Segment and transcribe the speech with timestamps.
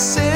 [0.00, 0.29] say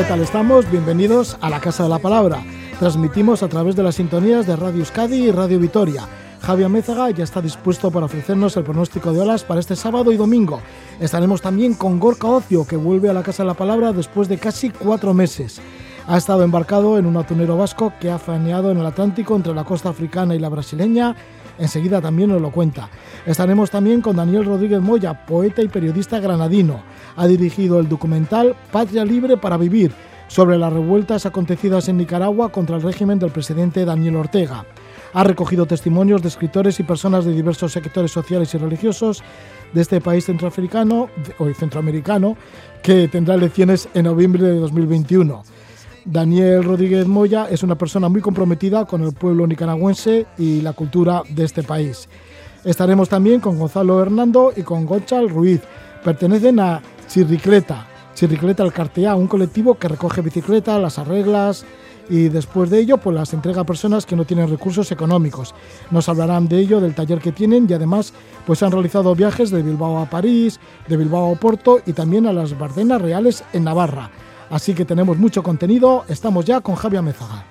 [0.00, 0.70] ¿Qué tal estamos?
[0.70, 2.42] Bienvenidos a la Casa de la Palabra.
[2.78, 6.08] Transmitimos a través de las sintonías de Radio Euskadi y Radio Vitoria.
[6.40, 10.16] Javier Mézaga ya está dispuesto para ofrecernos el pronóstico de olas para este sábado y
[10.16, 10.62] domingo.
[11.00, 14.38] Estaremos también con Gorka Ocio, que vuelve a la Casa de la Palabra después de
[14.38, 15.60] casi cuatro meses.
[16.06, 19.64] Ha estado embarcado en un atunero vasco que ha faneado en el Atlántico entre la
[19.64, 21.14] costa africana y la brasileña.
[21.60, 22.88] Enseguida también nos lo cuenta.
[23.26, 26.82] Estaremos también con Daniel Rodríguez Moya, poeta y periodista granadino.
[27.16, 29.92] Ha dirigido el documental Patria Libre para Vivir,
[30.30, 34.64] sobre las revueltas acontecidas en Nicaragua contra el régimen del presidente Daniel Ortega.
[35.12, 39.24] Ha recogido testimonios de escritores y personas de diversos sectores sociales y religiosos
[39.72, 42.36] de este país centroafricano o centroamericano
[42.80, 45.42] que tendrá elecciones en noviembre de 2021.
[46.04, 51.22] Daniel Rodríguez Moya es una persona muy comprometida con el pueblo nicaragüense y la cultura
[51.28, 52.08] de este país.
[52.64, 55.60] Estaremos también con Gonzalo Hernando y con Gonchal Ruiz.
[56.02, 61.64] Pertenecen a Chirricleta, Chirricleta el Cartea, un colectivo que recoge bicicletas, las arreglas
[62.08, 65.54] y después de ello pues las entrega a personas que no tienen recursos económicos.
[65.90, 68.12] Nos hablarán de ello, del taller que tienen y además
[68.46, 72.32] pues han realizado viajes de Bilbao a París, de Bilbao a Porto y también a
[72.32, 74.10] las Bardenas Reales en Navarra.
[74.50, 77.44] Así que tenemos mucho contenido, estamos ya con Javier Mezaga.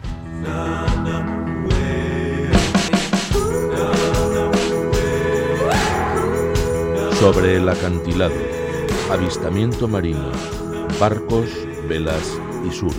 [7.13, 8.35] Sobre el acantilado,
[9.09, 10.29] avistamiento marino,
[10.99, 11.49] barcos,
[11.87, 12.95] velas y surf.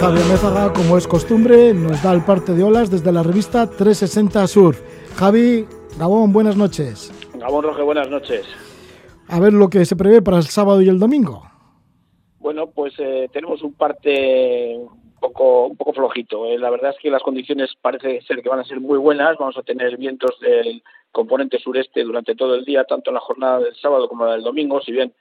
[0.00, 4.46] Javier Mézaga, como es costumbre, nos da el parte de olas desde la revista 360
[4.46, 4.80] Surf.
[5.16, 5.66] Javi,
[5.98, 7.12] Gabón, buenas noches.
[7.34, 8.46] Gabón Roge, buenas noches.
[9.28, 11.42] A ver lo que se prevé para el sábado y el domingo.
[12.38, 16.46] Bueno, pues eh, tenemos un parte un poco, un poco flojito.
[16.46, 16.58] eh.
[16.58, 19.36] La verdad es que las condiciones parece ser que van a ser muy buenas.
[19.38, 23.60] Vamos a tener vientos del componente sureste durante todo el día, tanto en la jornada
[23.60, 24.80] del sábado como la del domingo.
[24.80, 25.12] Si bien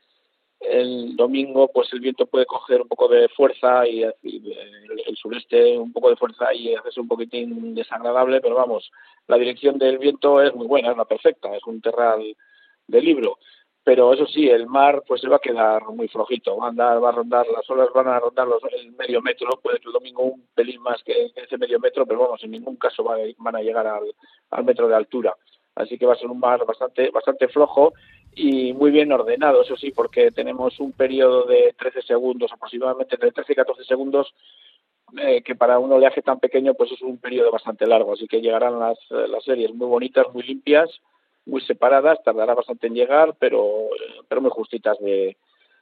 [0.60, 5.16] el domingo pues el viento puede coger un poco de fuerza y, y el, el
[5.16, 8.92] sureste un poco de fuerza y hacerse un poquitín desagradable, pero vamos,
[9.28, 12.36] la dirección del viento es muy buena, es la perfecta, es un terral
[12.88, 13.38] de libro.
[13.88, 17.02] Pero eso sí, el mar pues se va a quedar muy flojito, va a andar,
[17.02, 18.46] va a rondar, las olas van a rondar
[18.78, 22.20] el medio metro, puede que el domingo un pelín más que ese medio metro, pero
[22.20, 25.34] vamos, en ningún caso van a llegar al, metro de altura.
[25.76, 27.94] Así que va a ser un mar bastante, bastante flojo
[28.36, 33.32] y muy bien ordenado, eso sí, porque tenemos un periodo de 13 segundos, aproximadamente entre
[33.32, 34.34] 13 y 14 segundos,
[35.18, 38.42] eh, que para un oleaje tan pequeño pues es un periodo bastante largo, así que
[38.42, 40.90] llegarán las, las series muy bonitas, muy limpias,
[41.48, 43.90] muy separadas, tardará bastante en llegar, pero,
[44.28, 45.38] pero muy justitas de,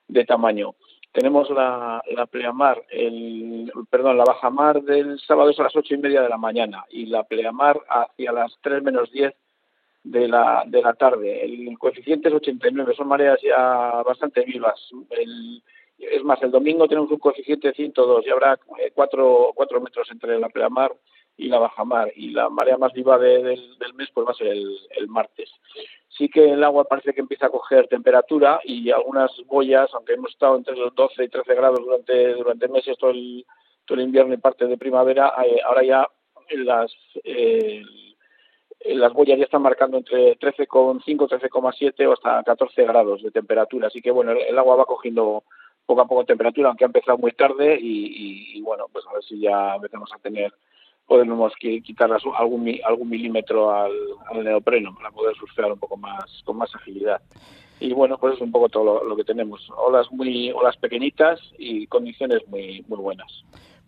[0.07, 0.75] de tamaño.
[1.11, 5.97] Tenemos la, la pleamar, el, perdón, la bajamar del sábado es a las ocho y
[5.97, 9.33] media de la mañana y la pleamar hacia las 3 menos 10
[10.03, 11.43] de la, de la tarde.
[11.45, 14.79] El coeficiente es 89, son mareas ya bastante vivas.
[15.97, 18.59] Es más, el domingo tenemos un coeficiente de 102 y habrá
[18.93, 20.91] 4 cuatro metros entre la pleamar
[21.37, 22.11] y la bajamar.
[22.15, 25.07] Y la marea más viva de, del, del mes pues va a ser el, el
[25.07, 25.49] martes.
[26.09, 30.31] Sí que el agua parece que empieza a coger temperatura y algunas boyas, aunque hemos
[30.31, 33.45] estado entre los 12 y 13 grados durante, durante meses, todo el,
[33.85, 36.07] todo el invierno y parte de primavera, eh, ahora ya
[36.51, 37.83] las, eh,
[38.85, 43.87] las boyas ya están marcando entre 13,5, 13,7 o hasta 14 grados de temperatura.
[43.87, 45.43] Así que bueno, el, el agua va cogiendo
[45.85, 49.13] poco a poco temperatura, aunque ha empezado muy tarde y, y, y bueno, pues a
[49.13, 50.53] ver si ya empezamos a tener
[51.07, 53.91] podemos quitar algún, algún milímetro al,
[54.31, 57.21] al neopreno para poder surfear un poco más con más agilidad.
[57.79, 59.69] Y bueno, pues es un poco todo lo, lo que tenemos.
[59.77, 63.27] Olas muy olas pequeñitas y condiciones muy muy buenas.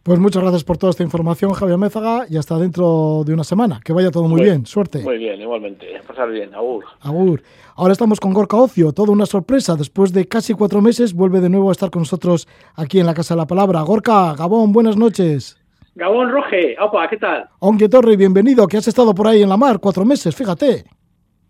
[0.04, 3.82] Pues muchas gracias por toda esta información, Javier Mézaga, y hasta dentro de una semana.
[3.84, 5.00] Que vaya todo muy, Muy- bien, suerte.
[5.04, 5.86] Muy bien, igualmente.
[6.08, 6.86] Pasar bien, agur.
[7.02, 7.42] Agur.
[7.76, 9.76] Ahora estamos con Gorka Ocio, toda una sorpresa.
[9.76, 13.14] Después de casi cuatro meses, vuelve de nuevo a estar con nosotros aquí en la
[13.14, 13.82] Casa de la Palabra.
[13.82, 15.58] Gorka, Gabón, buenas noches.
[15.98, 17.50] Gabón Roge, opa, ¿qué tal?
[17.60, 20.86] Aunque Torre, bienvenido, que has estado por ahí en la mar cuatro meses, fíjate.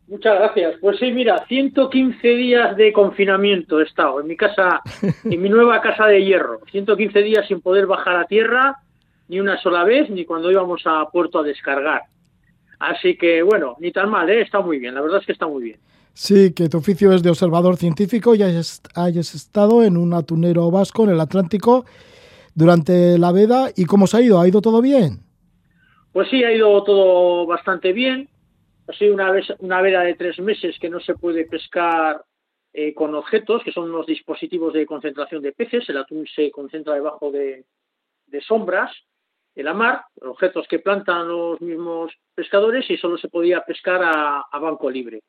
[0.07, 0.75] Muchas gracias.
[0.79, 4.79] Pues sí, mira, 115 días de confinamiento he estado en mi casa,
[5.25, 6.61] en mi nueva casa de hierro.
[6.71, 8.77] 115 días sin poder bajar a tierra
[9.27, 12.03] ni una sola vez, ni cuando íbamos a puerto a descargar.
[12.79, 14.43] Así que, bueno, ni tan mal, ¿eh?
[14.43, 15.79] está muy bien, la verdad es que está muy bien.
[16.13, 20.71] Sí, que tu oficio es de observador científico y hayas, hayas estado en un atunero
[20.71, 21.83] vasco en el Atlántico
[22.57, 23.69] durante la veda.
[23.75, 24.41] ¿Y cómo se ha ido?
[24.41, 25.19] ¿Ha ido todo bien?
[26.11, 28.27] Pues sí, ha ido todo bastante bien.
[28.87, 32.23] Ha sido una, vez, una veda de tres meses que no se puede pescar
[32.73, 35.87] eh, con objetos, que son unos dispositivos de concentración de peces.
[35.87, 37.65] El atún se concentra debajo de,
[38.25, 38.91] de sombras
[39.53, 44.45] en la mar, objetos que plantan los mismos pescadores y solo se podía pescar a,
[44.51, 45.21] a, banco libre.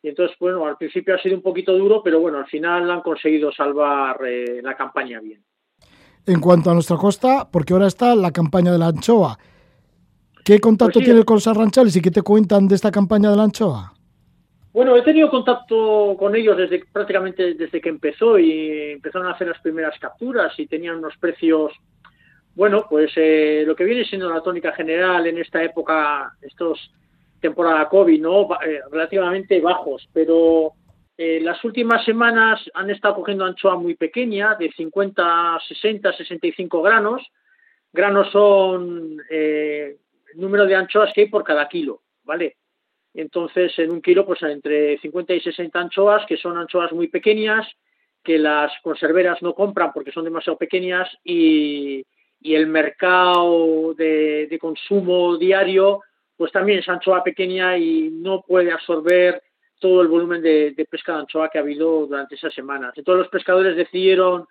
[0.00, 3.00] Y entonces, bueno, al principio ha sido un poquito duro, pero bueno, al final han
[3.00, 5.42] conseguido salvar eh, la campaña bien.
[6.28, 9.38] En cuanto a nuestra costa, porque ahora está la campaña de la anchoa.
[10.44, 11.06] ¿Qué contacto Pues sí.
[11.06, 13.94] tienes con los arranchales y qué te cuentan de esta campaña de la anchoa?
[14.74, 19.48] Bueno, he tenido contacto con ellos desde prácticamente desde que empezó y empezaron a hacer
[19.48, 21.72] las primeras capturas y tenían unos precios,
[22.54, 26.90] bueno, pues eh, lo que viene siendo la tónica general en esta época, estos
[27.40, 28.42] temporada COVID, ¿no?
[28.66, 30.74] Eh, relativamente bajos, pero
[31.20, 37.26] eh, las últimas semanas han estado cogiendo anchoa muy pequeña, de 50, 60, 65 granos.
[37.92, 39.96] Granos son eh,
[40.32, 42.56] el número de anchoas que hay por cada kilo, ¿vale?
[43.14, 47.66] Entonces, en un kilo, pues entre 50 y 60 anchoas, que son anchoas muy pequeñas,
[48.22, 52.04] que las conserveras no compran porque son demasiado pequeñas y,
[52.40, 56.02] y el mercado de, de consumo diario,
[56.36, 59.42] pues también es anchoa pequeña y no puede absorber
[59.78, 62.92] todo el volumen de, pesca de anchoa que ha habido durante esas semanas.
[62.96, 64.46] Entonces los pescadores decidieron,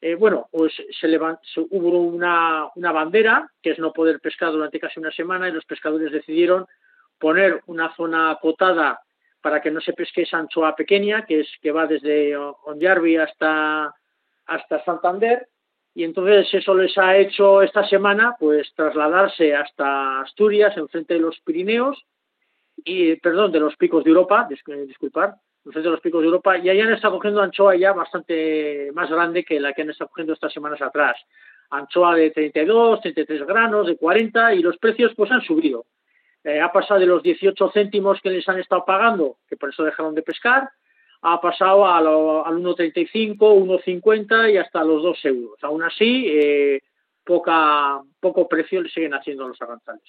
[0.00, 4.50] eh, bueno, pues se, levan- se- hubo una, una bandera, que es no poder pescar
[4.52, 6.66] durante casi una semana, y los pescadores decidieron
[7.18, 9.00] poner una zona acotada
[9.40, 13.94] para que no se pesque esa anchoa pequeña, que es que va desde Onjarvi hasta,
[14.46, 15.48] hasta Santander,
[15.94, 21.38] y entonces eso les ha hecho esta semana pues trasladarse hasta Asturias, enfrente de los
[21.40, 22.02] Pirineos,
[22.84, 25.34] y perdón, de los picos de Europa, dis- disculpar,
[25.64, 29.10] enfrente de los picos de Europa, y ahí han estado cogiendo anchoa ya bastante más
[29.10, 31.16] grande que la que han estado cogiendo estas semanas atrás.
[31.70, 35.86] Anchoa de 32, 33 granos, de 40, y los precios pues han subido.
[36.44, 39.84] Eh, ha pasado de los 18 céntimos que les han estado pagando, que por eso
[39.84, 40.68] dejaron de pescar,
[41.22, 45.58] ha pasado al 1,35, 1,50 y hasta los 2 euros.
[45.62, 46.80] Aún así, eh,
[47.24, 50.02] poca, poco precio le siguen haciendo los arranzales.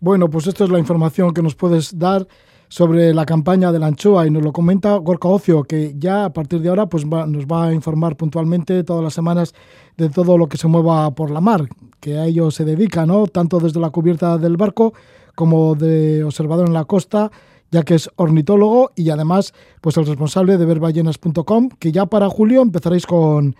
[0.00, 2.26] Bueno, pues esto es la información que nos puedes dar
[2.68, 6.32] sobre la campaña de la anchoa y nos lo comenta Gorka Ocio, que ya a
[6.32, 9.54] partir de ahora pues va- nos va a informar puntualmente todas las semanas
[9.96, 11.66] de todo lo que se mueva por la mar,
[11.98, 13.26] que a ello se dedica, ¿no?
[13.26, 14.92] Tanto desde la cubierta del barco
[15.34, 17.30] como de observador en la costa,
[17.70, 22.60] ya que es ornitólogo y además pues el responsable de verballenas.com, que ya para julio
[22.62, 23.56] empezaréis con,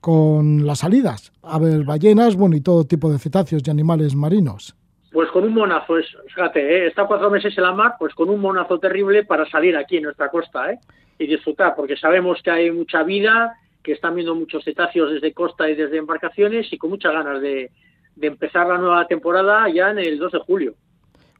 [0.00, 4.74] con las salidas a ver ballenas, bueno, y todo tipo de cetáceos y animales marinos.
[5.12, 6.86] Pues con un monazo, es, fíjate, ¿eh?
[6.88, 10.04] está cuatro meses en la mar, pues con un monazo terrible para salir aquí en
[10.04, 10.78] nuestra costa ¿eh?
[11.18, 15.70] y disfrutar, porque sabemos que hay mucha vida, que están viendo muchos cetáceos desde costa
[15.70, 17.70] y desde embarcaciones y con muchas ganas de,
[18.16, 20.74] de empezar la nueva temporada ya en el 2 de julio.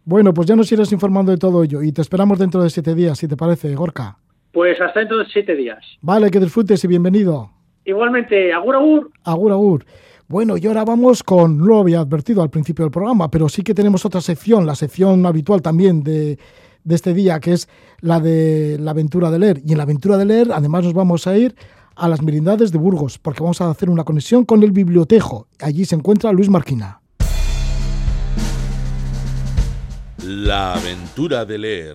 [0.04, 2.94] Bueno, pues ya nos irás informando de todo ello y te esperamos dentro de siete
[2.94, 4.16] días, si te parece, Gorka.
[4.52, 5.84] Pues hasta dentro de siete días.
[6.00, 7.50] Vale, que disfrutes y bienvenido.
[7.84, 9.10] Igualmente, agur agur.
[9.24, 9.84] Agur, agur.
[10.28, 13.62] Bueno, y ahora vamos con, no lo había advertido al principio del programa, pero sí
[13.62, 16.36] que tenemos otra sección, la sección habitual también de,
[16.82, 17.68] de este día, que es
[18.00, 19.62] la de la aventura de leer.
[19.64, 21.54] Y en la aventura de leer, además, nos vamos a ir
[21.94, 25.46] a las merindades de Burgos, porque vamos a hacer una conexión con el bibliotejo.
[25.60, 27.00] Allí se encuentra Luis Marquina.
[30.24, 31.94] La aventura de leer.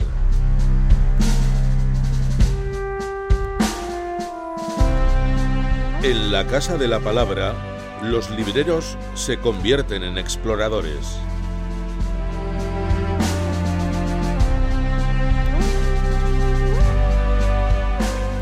[6.03, 7.70] En la Casa de la Palabra,
[8.03, 11.19] los libreros se convierten en exploradores.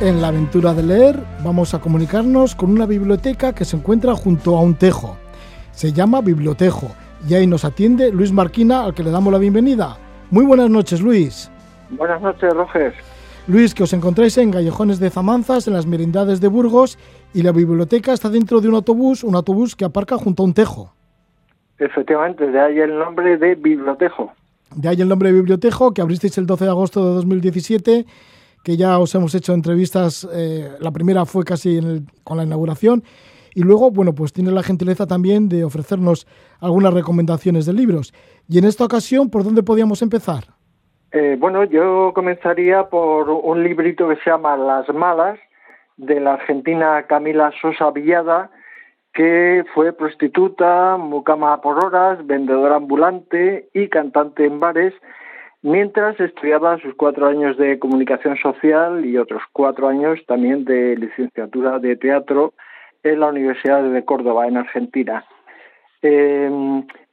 [0.02, 4.58] En la aventura de leer vamos a comunicarnos con una biblioteca que se encuentra junto
[4.58, 5.18] a un tejo.
[5.74, 6.92] Se llama Bibliotejo
[7.28, 9.98] y ahí nos atiende Luis Marquina, al que le damos la bienvenida.
[10.32, 11.52] Muy buenas noches, Luis.
[11.90, 12.94] Buenas noches, Roger.
[13.48, 17.00] Luis, que os encontráis en Gallejones de Zamanzas, en las merindades de Burgos,
[17.34, 20.54] y la biblioteca está dentro de un autobús, un autobús que aparca junto a un
[20.54, 20.94] tejo.
[21.78, 24.32] Efectivamente, de ahí el nombre de bibliotejo.
[24.76, 28.06] De ahí el nombre de Bibliotejo, que abristeis el 12 de agosto de 2017,
[28.64, 32.44] que ya os hemos hecho entrevistas, eh, la primera fue casi en el- con la
[32.44, 33.04] inauguración,
[33.56, 36.28] y luego, bueno, pues tienes la gentileza también de ofrecernos
[36.60, 38.14] algunas recomendaciones de libros.
[38.48, 40.44] Y en esta ocasión, ¿por dónde podíamos empezar?
[41.12, 45.40] Eh, bueno, yo comenzaría por un librito que se llama Las Malas,
[46.00, 48.50] de la argentina Camila Sosa Villada,
[49.14, 54.94] que fue prostituta, mucama por horas, vendedora ambulante y cantante en bares,
[55.62, 61.80] mientras estudiaba sus cuatro años de comunicación social y otros cuatro años también de licenciatura
[61.80, 62.54] de teatro
[63.04, 65.26] en la Universidad de Córdoba, en Argentina.
[66.02, 66.50] Eh,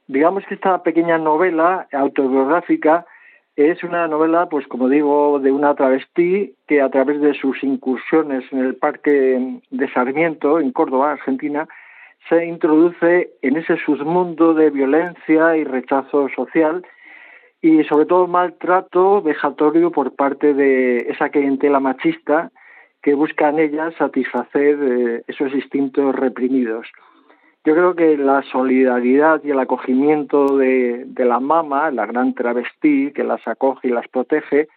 [0.07, 3.05] digamos que esta pequeña novela autobiográfica
[3.57, 8.45] es una novela, pues como digo, de una travestí que a través de sus incursiones
[8.53, 11.67] en el Parque de Sarmiento, en Córdoba, Argentina,
[12.29, 16.85] se introduce en ese submundo de violencia y rechazo social
[17.63, 22.51] y sobre todo maltrato vejatorio por parte de esa clientela machista
[23.03, 26.89] que busca en ella satisfacer eh, esos instintos reprimidos.
[27.67, 33.25] Yo creo que la solidaridad y el acogimiento de, la mama, la gran travestí que
[33.25, 34.69] las acoge y las protege,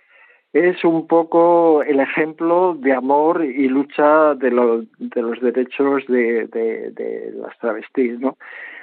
[0.54, 7.56] es un poco el ejemplo de amor y lucha de, los derechos de, de, las
[7.60, 8.38] travestis, ¿no?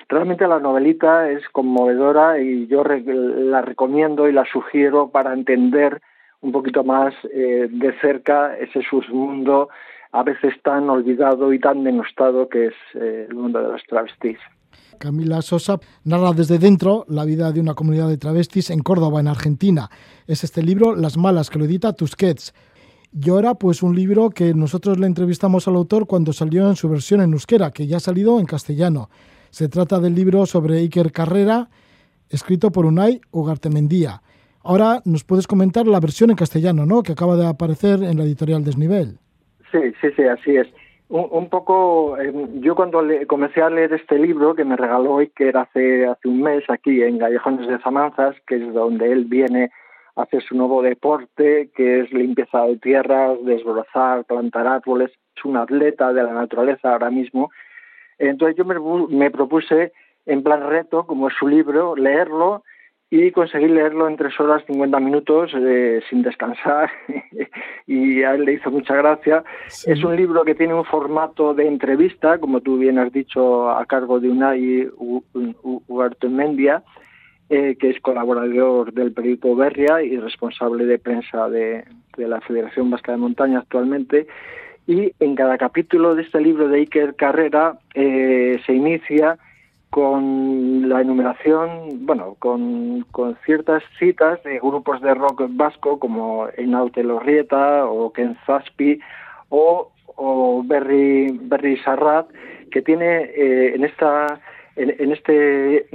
[0.09, 6.01] Realmente la novelita es conmovedora y yo la recomiendo y la sugiero para entender
[6.43, 9.69] un poquito más eh, de cerca ese submundo
[10.17, 14.39] a veces tan olvidado y tan denostado que es eh, el mundo de los travestis.
[14.99, 19.29] Camila Sosa narra desde dentro la vida de una comunidad de travestis en Córdoba, en
[19.29, 19.91] Argentina.
[20.27, 22.55] Es este libro, Las Malas, que lo edita Tusquets.
[23.13, 26.89] Y ahora, pues un libro que nosotros le entrevistamos al autor cuando salió en su
[26.89, 29.11] versión en euskera, que ya ha salido en castellano.
[29.51, 31.69] Se trata del libro sobre Iker Carrera,
[32.31, 34.23] escrito por Unai Ugartemendía.
[34.63, 37.03] Ahora nos puedes comentar la versión en castellano, ¿no?
[37.03, 39.19] Que acaba de aparecer en la editorial Desnivel.
[39.73, 40.69] Sí, sí, sí, así es.
[41.09, 45.29] Un, poco, eh, yo cuando le, comencé a leer este libro que me regaló hoy,
[45.29, 49.25] que era hace, hace un mes aquí en Gallejones de Zamanzas, que es donde él
[49.27, 49.71] viene
[50.17, 55.57] a hacer su nuevo deporte, que es limpieza de tierras, desbrozar, plantar árboles, es un
[55.57, 57.53] atleta de la naturaleza ahora mismo.
[58.19, 58.75] Entonces yo me,
[59.09, 59.93] me propuse,
[60.27, 62.65] en plan reto, como es su libro, leerlo
[63.11, 66.91] y conseguí leerlo en tres horas cincuenta minutos eh, sin descansar
[67.87, 69.45] y a él le hizo mucha gracia.
[69.87, 73.87] Es un libro que tiene un formato de entrevista, como tú bien has dicho, a
[73.87, 74.91] cargo de Unai
[75.87, 76.83] Uartemendia,
[77.49, 81.85] eh, que es colaborador del periódico Berria y responsable de prensa de,
[82.17, 84.27] de la Federación Vasca de Montaña actualmente.
[84.89, 89.39] Y en cada capítulo de este libro de Iker Carrera eh, se inicia
[89.91, 93.07] con la enumeración, bueno, con,
[93.45, 99.01] ciertas citas de grupos de rock vasco como Einaute Lorrieta o Ken Zaspi
[99.49, 102.29] o, o Berry, Berry Sarrat,
[102.71, 104.41] que tiene eh, en esta
[104.75, 105.33] en, en esta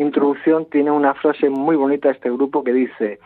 [0.01, 3.19] introducción tiene una frase muy bonita este grupo que dice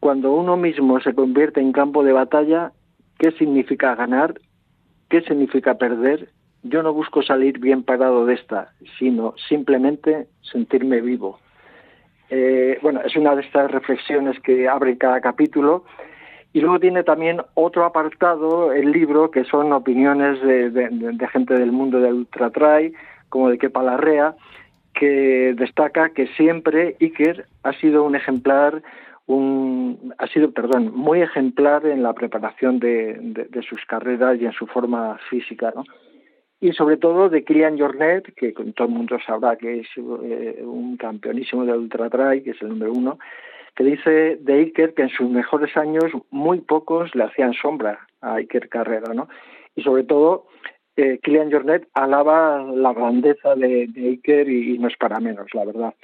[0.00, 2.72] cuando uno mismo se convierte en campo de batalla,
[3.18, 4.34] ¿qué significa ganar?
[5.08, 6.30] ¿Qué significa perder?
[6.62, 11.38] Yo no busco salir bien parado de esta, sino simplemente sentirme vivo.
[12.30, 15.84] Eh, bueno, es una de estas reflexiones que abre cada capítulo.
[16.52, 22.00] Y luego tiene también otro apartado, el libro, que son opiniones de, gente del mundo
[22.00, 22.92] del ultratray,
[23.28, 24.34] como de Kepa Larrea,
[24.94, 28.82] que destaca que siempre Iker ha sido un ejemplar,
[29.26, 34.52] un, ha sido, perdón, muy ejemplar en la preparación de, de sus carreras y en
[34.52, 35.84] su forma física, ¿no?
[36.60, 40.96] Y sobre todo de Kilian Jornet, que todo el mundo sabrá que es eh, un
[40.96, 43.18] campeonísimo de ultra trail, que es el número uno,
[43.76, 48.34] que dice de Iker que en sus mejores años muy pocos le hacían sombra a
[48.34, 49.28] Iker Carrera, ¿no?
[49.76, 50.46] Y sobre todo
[50.96, 55.94] eh, Jornet alaba la grandeza de, Iker y, no es para menos, la verdad.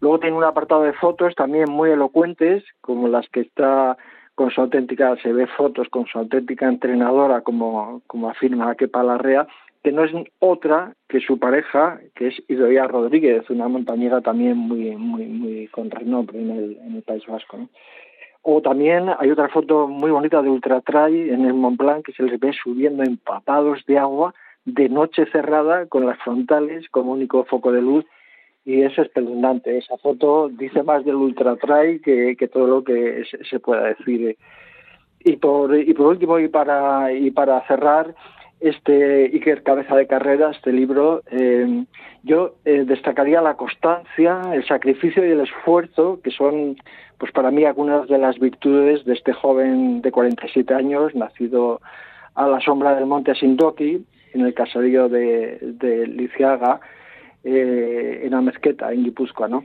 [0.00, 3.96] Luego tiene un apartado de fotos también muy elocuentes, como las que está
[4.34, 9.46] con su auténtica, se ve fotos con su auténtica entrenadora, como, como afirma Kepa Larrea,
[9.82, 14.96] que no es otra que su pareja, que es Idoia Rodríguez, una montañera también muy,
[14.96, 17.68] muy, muy con renombre en el, en el País Vasco.
[18.42, 22.24] O también hay otra foto muy bonita de Ultratrail en el Mont Blanc que se
[22.24, 24.34] les ve subiendo empapados de agua
[24.64, 28.04] de noche cerrada con las frontales como único foco de luz
[28.64, 29.78] y es espeluznante.
[29.78, 34.36] Esa foto dice más del Ultratrail que, que todo lo que se, se pueda decir.
[35.24, 38.14] Y por, y por último, y para, y para cerrar,
[38.62, 41.84] este Iker Cabeza de Carrera, este libro, eh,
[42.22, 46.76] yo eh, destacaría la constancia, el sacrificio y el esfuerzo, que son,
[47.18, 51.80] pues para mí, algunas de las virtudes de este joven de 47 años, nacido
[52.34, 56.80] a la sombra del monte Asindoki, en el caserío de, de Liciaga,
[57.44, 59.64] eh, en Amezqueta, en Guipúzcoa, ¿no?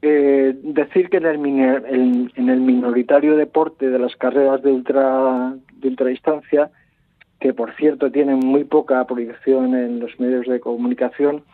[0.00, 5.88] Eh, decir que en el, en el minoritario deporte de las carreras de ultra de
[5.88, 6.70] ultradistancia,
[7.40, 11.44] que por cierto tienen muy poca proyección en los medios de comunicación,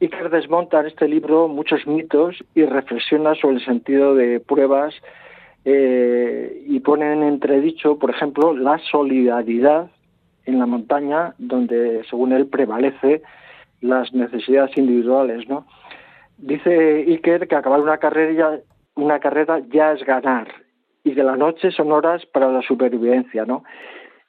[0.00, 4.94] Iker desmonta en este libro muchos mitos y reflexiona sobre el sentido de pruebas
[5.64, 9.90] eh, y pone en entredicho, por ejemplo, la solidaridad
[10.44, 13.22] en la montaña, donde según él prevalece
[13.80, 15.66] las necesidades individuales, ¿no?
[16.38, 20.48] Dice Iker que acabar una carrera, ya es ganar
[21.02, 23.64] y que las noches son horas para la supervivencia, ¿no?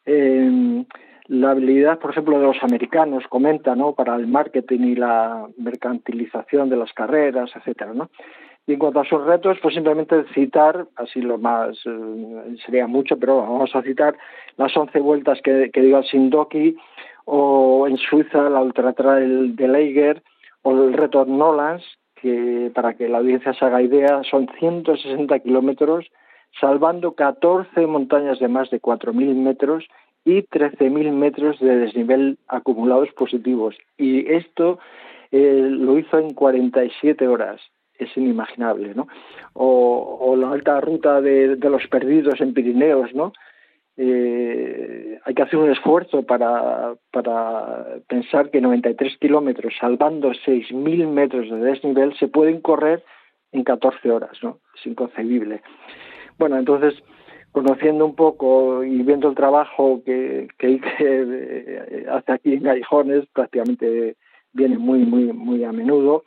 [0.08, 0.86] Eh,
[1.28, 3.94] la habilidad, por ejemplo, de los americanos, comenta, ¿no?
[3.94, 8.10] Para el marketing y la mercantilización de las carreras, etcétera, ¿no?
[8.66, 13.18] Y en cuanto a sus retos, pues simplemente citar, así lo más, eh, sería mucho,
[13.18, 14.18] pero vamos a citar
[14.56, 16.78] las 11 vueltas que, que dio al Sindoki,
[17.26, 20.24] o en Suiza la Ultra Trail de Leiger,
[20.62, 21.84] o el reto Nolans,
[22.16, 26.06] que para que la audiencia se haga idea, son 160 kilómetros,
[26.60, 29.86] salvando 14 montañas de más de 4.000 metros
[30.26, 33.76] y 13.000 metros de desnivel acumulados positivos.
[33.98, 34.80] Y esto
[35.32, 37.62] eh, lo hizo en 47 horas.
[37.98, 39.08] Es inimaginable, ¿no?
[39.54, 43.34] O, la alta ruta de, los perdidos en Pirineos, ¿no?
[43.96, 51.50] Eh, hay que hacer un esfuerzo para, para pensar que 93 kilómetros, salvando 6.000 metros
[51.50, 53.04] de desnivel, se pueden correr
[53.52, 54.60] en 14 horas, ¿no?
[54.78, 55.62] Es inconcebible.
[56.38, 56.94] Bueno, entonces,
[57.52, 64.16] conociendo un poco y viendo el trabajo que, que eh, hace aquí en Gallejones, prácticamente
[64.54, 66.24] viene muy, muy, muy a menudo,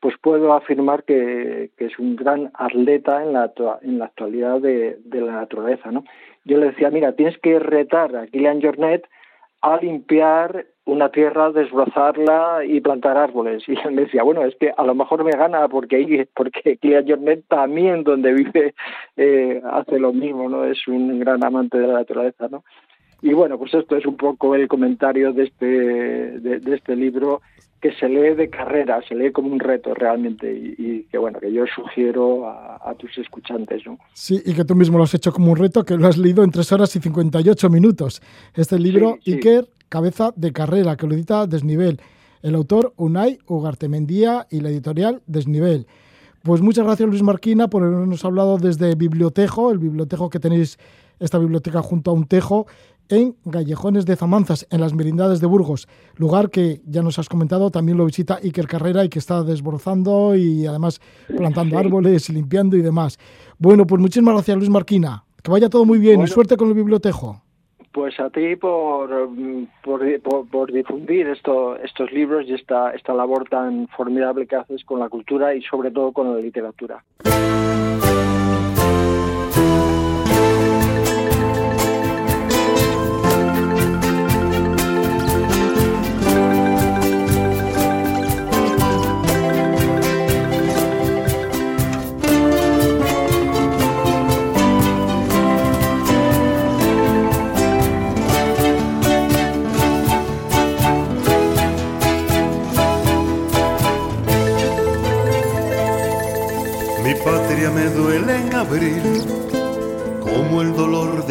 [0.00, 4.98] pues puedo afirmar que, que es un gran atleta en la, en la actualidad de,
[5.04, 5.90] de, la naturaleza.
[5.90, 6.04] ¿no?
[6.44, 9.04] Yo le decía, mira, tienes que retar a Kilian Jornet
[9.60, 13.62] a limpiar una tierra, desbrozarla y plantar árboles.
[13.68, 17.06] Y él me decía, bueno, es que a lo mejor me gana porque porque Kylian
[17.06, 18.74] Jornet también donde vive
[19.16, 20.64] eh, hace lo mismo, ¿no?
[20.64, 22.64] Es un gran amante de la naturaleza, ¿no?
[23.20, 27.42] Y bueno, pues esto es un poco el comentario de este, de, este libro
[27.80, 31.52] que se lee de carrera, se lee como un reto realmente y, que bueno, que
[31.52, 33.86] yo sugiero a, tus escuchantes.
[33.86, 33.98] ¿no?
[34.12, 36.42] Sí, y que tú mismo lo has hecho como un reto, que lo has leído
[36.42, 38.20] en tres horas y 58 minutos.
[38.54, 42.00] Este libro, Iker, Cabeza de Carrera, que lo edita Desnivel.
[42.42, 45.86] El autor, Unai Ugartemendía y la editorial Desnivel.
[46.42, 50.78] Pues muchas gracias Luis Marquina por habernos hablado desde Bibliotejo, el bibliotejo que tenéis
[51.20, 52.66] esta biblioteca junto a un tejo
[53.08, 57.70] en Gallejones de Zamanzas, en las Merindades de Burgos, lugar que ya nos has comentado,
[57.70, 62.82] también lo visita Iker Carrera y que está desbrozando y además plantando árboles limpiando y
[62.82, 63.18] demás.
[63.58, 66.74] Bueno, pues muchísimas gracias Luis Marquina, que vaya todo muy bien y suerte con el
[66.74, 67.42] bibliotejo.
[67.92, 69.10] Pues a ti por,
[69.82, 75.08] por, difundir esto, estos libros y esta, esta labor tan formidable que haces con la
[75.08, 77.02] cultura y sobre todo con la literatura.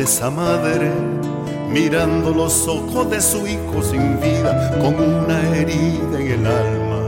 [0.08, 0.90] Esa madre,
[1.70, 7.02] mirando los ojos de su hijo sin vida, como una herida en el alma.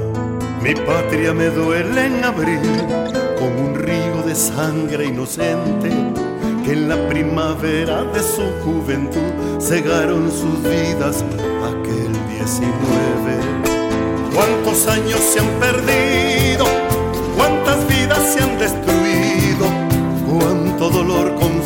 [0.62, 2.60] Mi patria me duele en abril,
[3.40, 5.90] como un río de sangre inocente,
[6.66, 9.32] que en la primavera de su juventud
[9.62, 11.24] cegaron sus vidas
[11.72, 12.70] aquel 19.
[14.36, 16.66] ¿Cuántos años se han perdido?
[17.38, 18.99] ¿Cuántas vidas se han destruido?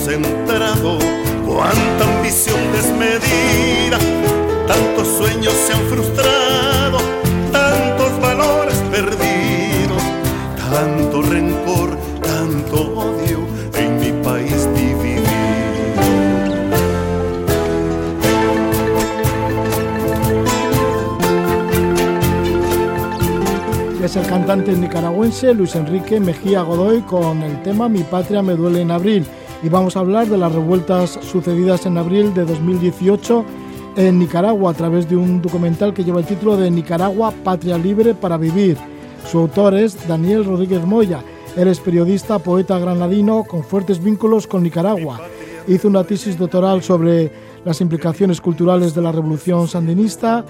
[0.03, 0.99] Concentrado,
[1.45, 3.97] cuánta ambición desmedida,
[4.67, 6.97] tantos sueños se han frustrado,
[7.53, 10.03] tantos valores perdidos,
[10.57, 13.39] tanto rencor, tanto odio
[13.77, 15.23] en mi país dividido.
[24.03, 28.81] Es el cantante nicaragüense Luis Enrique Mejía Godoy con el tema Mi patria me duele
[28.81, 29.25] en abril.
[29.63, 33.45] Y vamos a hablar de las revueltas sucedidas en abril de 2018
[33.95, 38.13] en Nicaragua a través de un documental que lleva el título de Nicaragua, Patria Libre
[38.13, 38.78] para Vivir.
[39.32, 41.23] Su autor es Daniel Rodríguez Moya.
[41.56, 45.21] Él es periodista, poeta granadino con fuertes vínculos con Nicaragua.
[45.67, 47.32] Hizo una tesis doctoral sobre
[47.63, 50.43] las implicaciones culturales de la revolución sandinista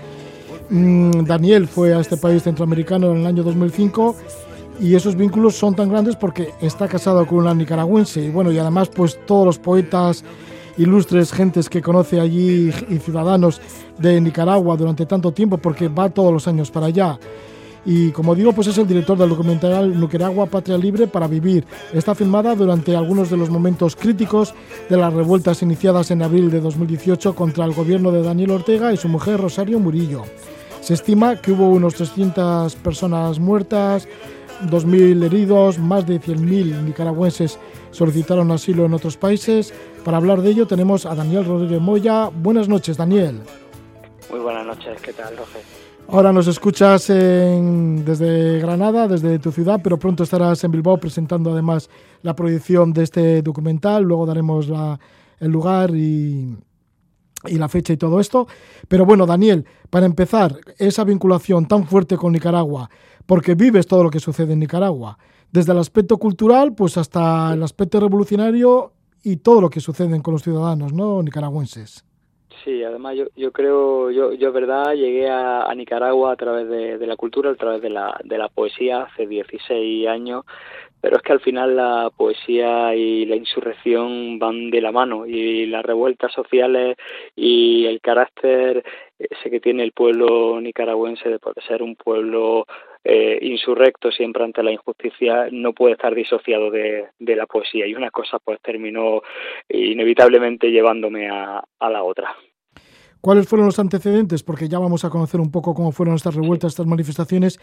[0.70, 4.16] Mm, Daniel fue a este país centroamericano en el año 2005
[4.80, 8.58] y esos vínculos son tan grandes porque está casado con una nicaragüense y bueno, y
[8.58, 10.24] además pues todos los poetas
[10.78, 13.62] ilustres, gentes que conoce allí y ciudadanos
[13.98, 17.20] de Nicaragua durante tanto tiempo porque va todos los años para allá.
[17.86, 21.66] Y como digo, pues es el director del documental Nicaragua Patria Libre para Vivir.
[21.92, 24.54] Está filmada durante algunos de los momentos críticos
[24.90, 28.98] de las revueltas iniciadas en abril de 2018 contra el gobierno de Daniel Ortega y
[28.98, 30.24] su mujer Rosario Murillo.
[30.80, 34.08] Se estima que hubo unos 300 personas muertas,
[34.62, 37.60] 2.000 heridos, más de 100.000 nicaragüenses
[37.92, 39.74] solicitaron asilo en otros países.
[40.04, 42.30] Para hablar de ello tenemos a Daniel Rodríguez Moya.
[42.30, 43.42] Buenas noches, Daniel.
[44.30, 45.62] Muy buenas noches, ¿qué tal, Roger?
[46.08, 51.90] Ahora nos escuchas desde Granada, desde tu ciudad, pero pronto estarás en Bilbao presentando además
[52.22, 54.04] la proyección de este documental.
[54.04, 54.70] Luego daremos
[55.40, 56.58] el lugar y,
[57.48, 58.48] y la fecha y todo esto.
[58.88, 62.90] Pero bueno, Daniel, para empezar, esa vinculación tan fuerte con Nicaragua,
[63.26, 65.18] porque vives todo lo que sucede en Nicaragua,
[65.52, 68.92] desde el aspecto cultural pues hasta el aspecto revolucionario
[69.24, 72.04] y todo lo que sucede con los ciudadanos no nicaragüenses.
[72.64, 77.08] Sí, además yo, yo creo, yo, yo verdad, llegué a, Nicaragua a través de, de,
[77.08, 80.46] la cultura, a través de la, de la poesía hace 16 años,
[81.04, 85.66] pero es que al final la poesía y la insurrección van de la mano y
[85.66, 86.96] las revueltas sociales
[87.36, 88.86] y el carácter
[89.20, 92.66] ese que tiene el pueblo nicaragüense de ser un pueblo
[93.04, 97.96] eh, insurrecto siempre ante la injusticia no puede estar disociado de, de, la poesía y
[97.96, 99.24] una cosa pues terminó
[99.68, 102.34] inevitablemente llevándome a, a la otra.
[103.24, 104.44] ¿Cuáles fueron los antecedentes?
[104.44, 107.58] Porque ya vamos a conocer un poco cómo fueron estas revueltas, estas manifestaciones,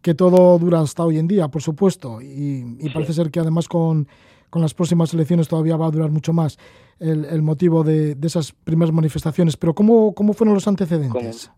[0.00, 4.06] que todo dura hasta hoy en día, por supuesto, y, parece ser que además con,
[4.50, 6.58] con, las próximas elecciones todavía va a durar mucho más
[7.00, 9.56] el, el motivo de, de, esas primeras manifestaciones.
[9.56, 11.50] Pero ¿cómo, cómo fueron los antecedentes?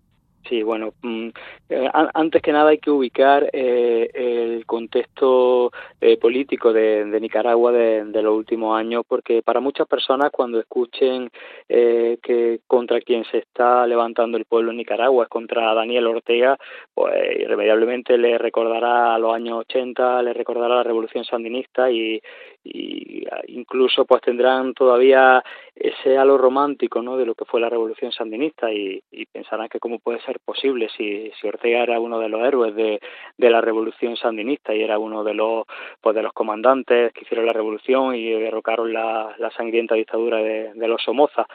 [0.48, 1.28] Sí, bueno, mm,
[1.68, 8.22] eh, antes que nada hay que ubicar eh, el contexto eh, político de, Nicaragua de,
[8.22, 11.30] los últimos años, porque para muchas personas cuando escuchen
[11.68, 16.58] que contra quien se está levantando el pueblo en Nicaragua es contra Daniel Ortega,
[16.92, 22.20] pues irremediablemente le recordará a los años 80, le recordará la revolución sandinista y,
[22.64, 25.42] y incluso pues tendrán todavía
[25.74, 27.16] ese halo romántico ¿no?
[27.16, 31.32] de lo que fue la revolución sandinista y, pensarán que cómo puede ser posible si,
[31.40, 33.00] si Ortega era uno de los héroes de,
[33.38, 35.64] de la revolución sandinista y era uno de los
[36.00, 40.72] pues de los comandantes que hicieron la revolución y derrocaron la, la sangrienta dictadura de,
[40.74, 41.46] de los Somoza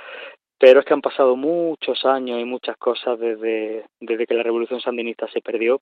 [0.60, 4.82] pero es que han pasado muchos años y muchas cosas desde, desde que la revolución
[4.82, 5.82] sandinista se perdió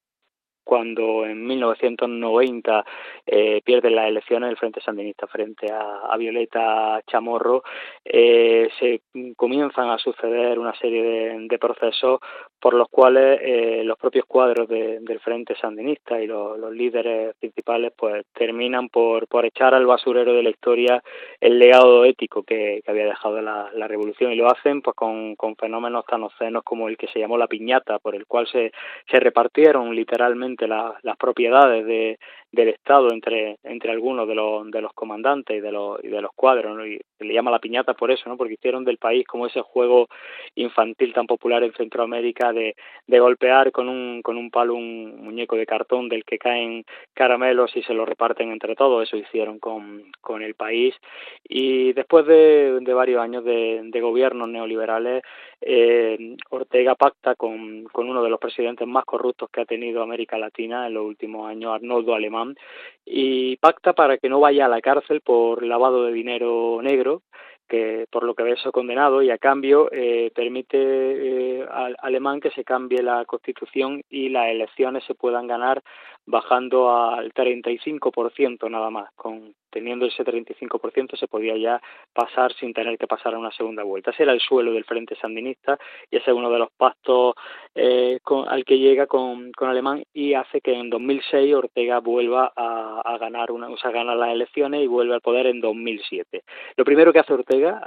[0.65, 2.83] cuando en 1990
[3.27, 7.63] eh, pierde las elecciones el Frente Sandinista frente a, Violeta Chamorro,
[8.03, 9.01] eh, se
[9.35, 12.19] comienzan a suceder una serie de, procesos
[12.59, 18.25] por los cuales eh, los propios cuadros del Frente Sandinista y los, líderes principales pues
[18.33, 21.01] terminan por, por echar al basurero de la historia
[21.39, 24.31] el legado ético que, había dejado la, revolución.
[24.31, 27.47] Y lo hacen pues con, con fenómenos tan obscenos como el que se llamó la
[27.47, 28.71] piñata, por el cual se,
[29.09, 32.19] se repartieron literalmente las propiedades de,
[32.55, 36.21] del Estado entre, entre algunos de los, de los comandantes y de los, y de
[36.21, 38.37] los cuadros, y le llama la piñata por eso, ¿no?
[38.37, 40.07] porque hicieron del país como ese juego
[40.55, 42.75] infantil tan popular en Centroamérica de,
[43.07, 47.75] de golpear con un, con un palo un muñeco de cartón del que caen caramelos
[47.75, 50.95] y se lo reparten entre todos, eso hicieron con, con el país,
[51.43, 55.23] y después de, de varios años de, de gobiernos neoliberales,
[55.61, 60.37] eh, Ortega pacta con, con uno de los presidentes más corruptos que ha tenido América
[60.37, 62.44] Latina en los últimos años, Arnoldo Alemán,
[63.05, 67.23] y pacta para que no vaya a la cárcel por lavado de dinero negro,
[67.67, 72.39] que por lo que ve eso condenado y a cambio eh, permite eh, al alemán
[72.39, 75.81] que se cambie la constitución y las elecciones se puedan ganar
[76.25, 81.81] bajando al 35% nada más con teniendo ese 35% se podía ya
[82.13, 84.11] pasar sin tener que pasar a una segunda vuelta.
[84.11, 85.77] Ese era el suelo del Frente Sandinista
[86.09, 87.35] y ese es uno de los pactos
[87.75, 93.17] eh, al que llega con, con Alemán y hace que en 2006 Ortega vuelva a,
[93.19, 96.43] ganar una, o sea, gana las elecciones y vuelve al poder en 2007.
[96.77, 97.79] Lo primero que hace Ortega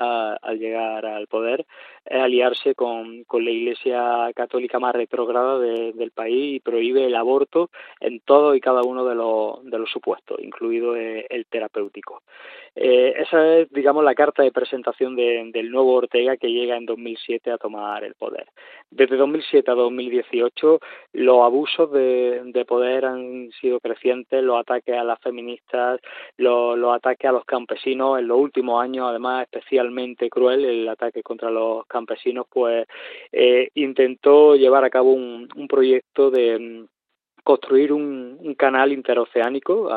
[0.43, 1.65] al llegar al poder
[2.05, 7.71] es aliarse con, con la Iglesia Católica más retrógrada del país y prohíbe el aborto
[8.01, 11.78] en todo y cada uno de los, de los supuestos, incluido el terapeuta
[12.81, 17.51] eh, esa es, digamos, la carta de presentación del nuevo Ortega que llega en 2007
[17.51, 18.47] a tomar el poder.
[18.91, 20.81] Desde 2007 a 2018
[21.15, 26.01] los abusos de, poder han sido crecientes, los ataques a las feministas,
[26.37, 28.19] los, ataques a los campesinos.
[28.19, 32.87] En los últimos años, además, especialmente cruel el ataque contra los campesinos, pues
[33.33, 36.87] eh, intentó llevar a cabo un proyecto de
[37.49, 39.89] construir un, canal interoceánico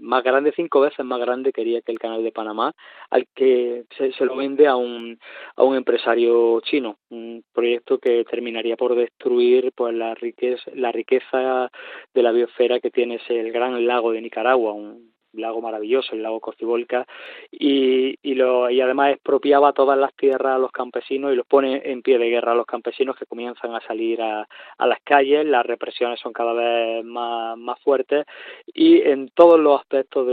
[0.00, 2.74] más grande, cinco veces más grande quería que el canal de Panamá,
[3.08, 5.18] al que se, se, lo vende a un,
[5.56, 11.70] a un empresario chino, un proyecto que terminaría por destruir pues la riqueza, la riqueza
[12.12, 16.22] de la biosfera que tiene ese, el gran lago de Nicaragua, un, lago maravilloso, el
[16.22, 17.06] lago Cocibolca,
[17.50, 21.82] y, y, lo, y además expropiaba todas las tierras a los campesinos y los pone
[21.84, 24.46] en pie de guerra a los campesinos que comienzan a salir a,
[24.78, 28.26] a las calles, las represiones son cada vez más, más fuertes
[28.66, 30.26] y en todos los aspectos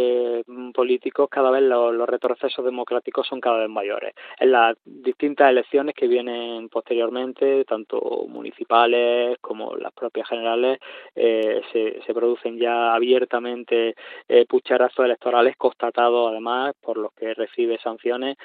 [0.47, 4.13] mm, políticos cada vez los, los retrocesos democráticos son cada vez mayores.
[4.39, 10.79] En las distintas elecciones que vienen posteriormente, tanto municipales como las propias generales,
[11.15, 13.95] eh, se, se producen ya abiertamente
[14.27, 18.37] eh, pucharas electorales constatados además por los que recibe sanciones.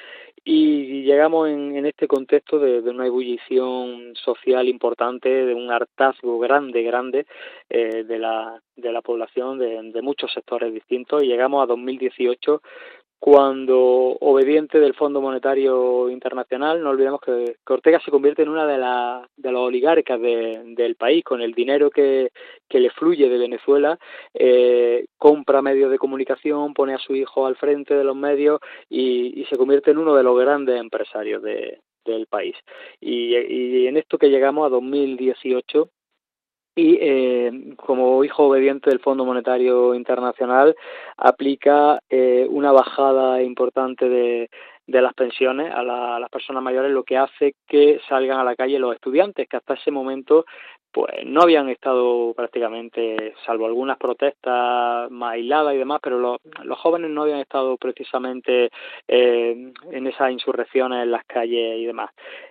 [0.45, 7.27] Y llegamos en, este contexto de, una ebullición social importante, de un hartazgo grande, grande
[7.71, 11.23] eh, de, la, de la población de, de muchos sectores distintos.
[11.23, 12.61] Y llegamos a 2018
[13.25, 18.77] cuando obediente del Fondo Monetario Internacional, no olvidemos que, Ortega se convierte en una de,
[18.77, 22.33] la, de los oligarcas del país, con el dinero que,
[22.69, 23.99] que le fluye de Venezuela,
[24.35, 28.61] eh, compra medios de comunicación, pone a su hijo al frente de los medios
[28.91, 32.55] y, se convierte en uno de los grandes empresarios de, del país.
[33.01, 35.89] Y en esto que llegamos a 2018,
[36.77, 40.75] y eh, como hijo obediente del Fondo Monetario Internacional
[41.17, 44.51] aplica eh, una bajada importante de,
[44.87, 45.81] de las pensiones a,
[46.17, 49.57] a, las personas mayores, lo que hace que salgan a la calle los estudiantes, que
[49.57, 50.45] hasta ese momento
[50.95, 56.79] pues no habían estado prácticamente, salvo algunas protestas más aisladas y demás, pero los, los
[56.79, 58.71] jóvenes no habían estado precisamente
[59.09, 62.11] eh, en esas insurrecciones en las calles y demás.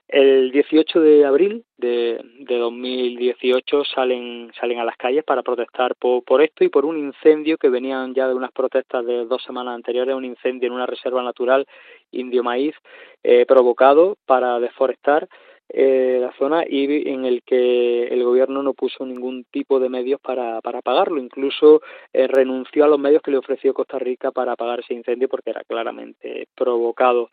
[0.09, 6.21] El 18 de abril de, de 2018 salen, salen a las calles para protestar por,
[6.25, 9.73] por esto y por un incendio que venían ya de unas protestas de dos semanas
[9.73, 11.65] anteriores, un incendio en una reserva natural
[12.13, 12.75] indio maíz
[13.23, 15.27] eh, provocado para deforestar
[15.69, 20.19] eh, la zona y en el que el gobierno no puso ningún tipo de medios
[20.21, 21.19] para, para pagarlo.
[21.19, 25.29] Incluso eh, renunció a los medios que le ofreció Costa Rica para apagar ese incendio
[25.29, 27.29] porque era claramente provocado.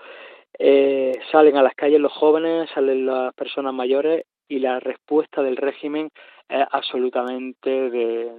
[1.32, 6.10] Salen a las calles los jóvenes, salen las personas mayores y la respuesta del régimen
[6.48, 7.70] es absolutamente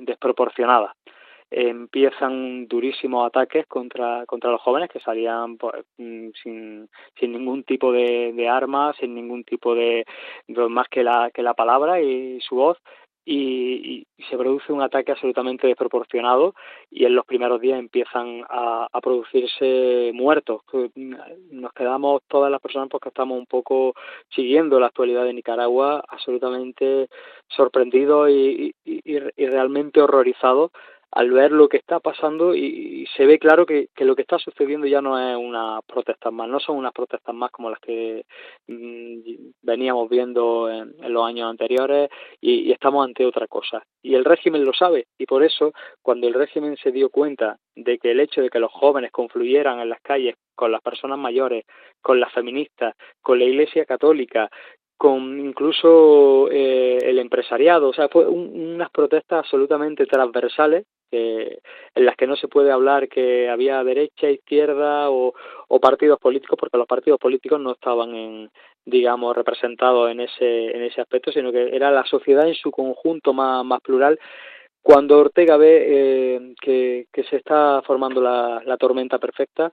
[0.02, 0.94] desproporcionada
[1.52, 7.92] empiezan durísimos ataques contra, contra los jóvenes que salían pues, mm, sin, sin ningún tipo
[7.92, 10.06] de, de armas, sin ningún tipo de,
[10.48, 12.78] más que la, que la palabra y su voz
[13.24, 16.56] y, y, se produce un ataque absolutamente desproporcionado
[16.90, 20.62] y en los primeros días empiezan a, a producirse muertos.
[20.96, 21.16] Mm,
[21.52, 23.94] nos quedamos todas las personas porque estamos un poco
[24.30, 27.10] siguiendo la actualidad de Nicaragua absolutamente
[27.48, 30.72] sorprendidos y, y, y realmente horrorizados
[31.12, 34.40] al ver lo que está pasando y, se ve claro que, que, lo que está
[34.40, 38.24] sucediendo ya no es una protesta más, no son unas protestas más como las que
[38.68, 43.84] mm, veníamos viendo en, en, los años anteriores y, y, estamos ante otra cosa.
[44.02, 47.98] Y el régimen lo sabe y por eso cuando el régimen se dio cuenta de
[47.98, 51.66] que el hecho de que los jóvenes confluyeran en las calles con las personas mayores,
[52.02, 54.50] con las feministas, con la Iglesia Católica,
[54.98, 61.60] con incluso eh, el empresariado, o sea, fue un, unas protestas absolutamente transversales que,
[61.94, 65.34] en las que no se puede hablar que había derecha, izquierda o,
[65.82, 68.50] partidos políticos, porque los partidos políticos no estaban en,
[68.86, 73.34] digamos, representados en ese, en ese aspecto, sino que era la sociedad en su conjunto
[73.34, 74.18] más, más plural.
[74.82, 79.72] Cuando Ortega ve eh, que, se está formando la, la tormenta perfecta,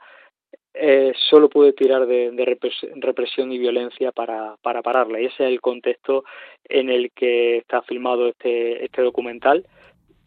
[0.81, 2.59] eh, solo puede tirar de, de,
[3.01, 5.21] represión y violencia para, para pararla.
[5.21, 6.25] Y ese es el contexto
[6.69, 9.67] en el que está filmado este, este documental,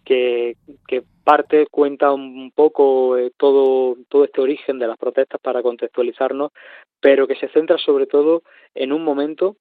[0.03, 0.55] que,
[0.87, 6.51] que parte, cuenta un poco eh, todo, todo este origen de las protestas para contextualizarnos,
[6.99, 9.57] pero que se centra sobre todo en un momento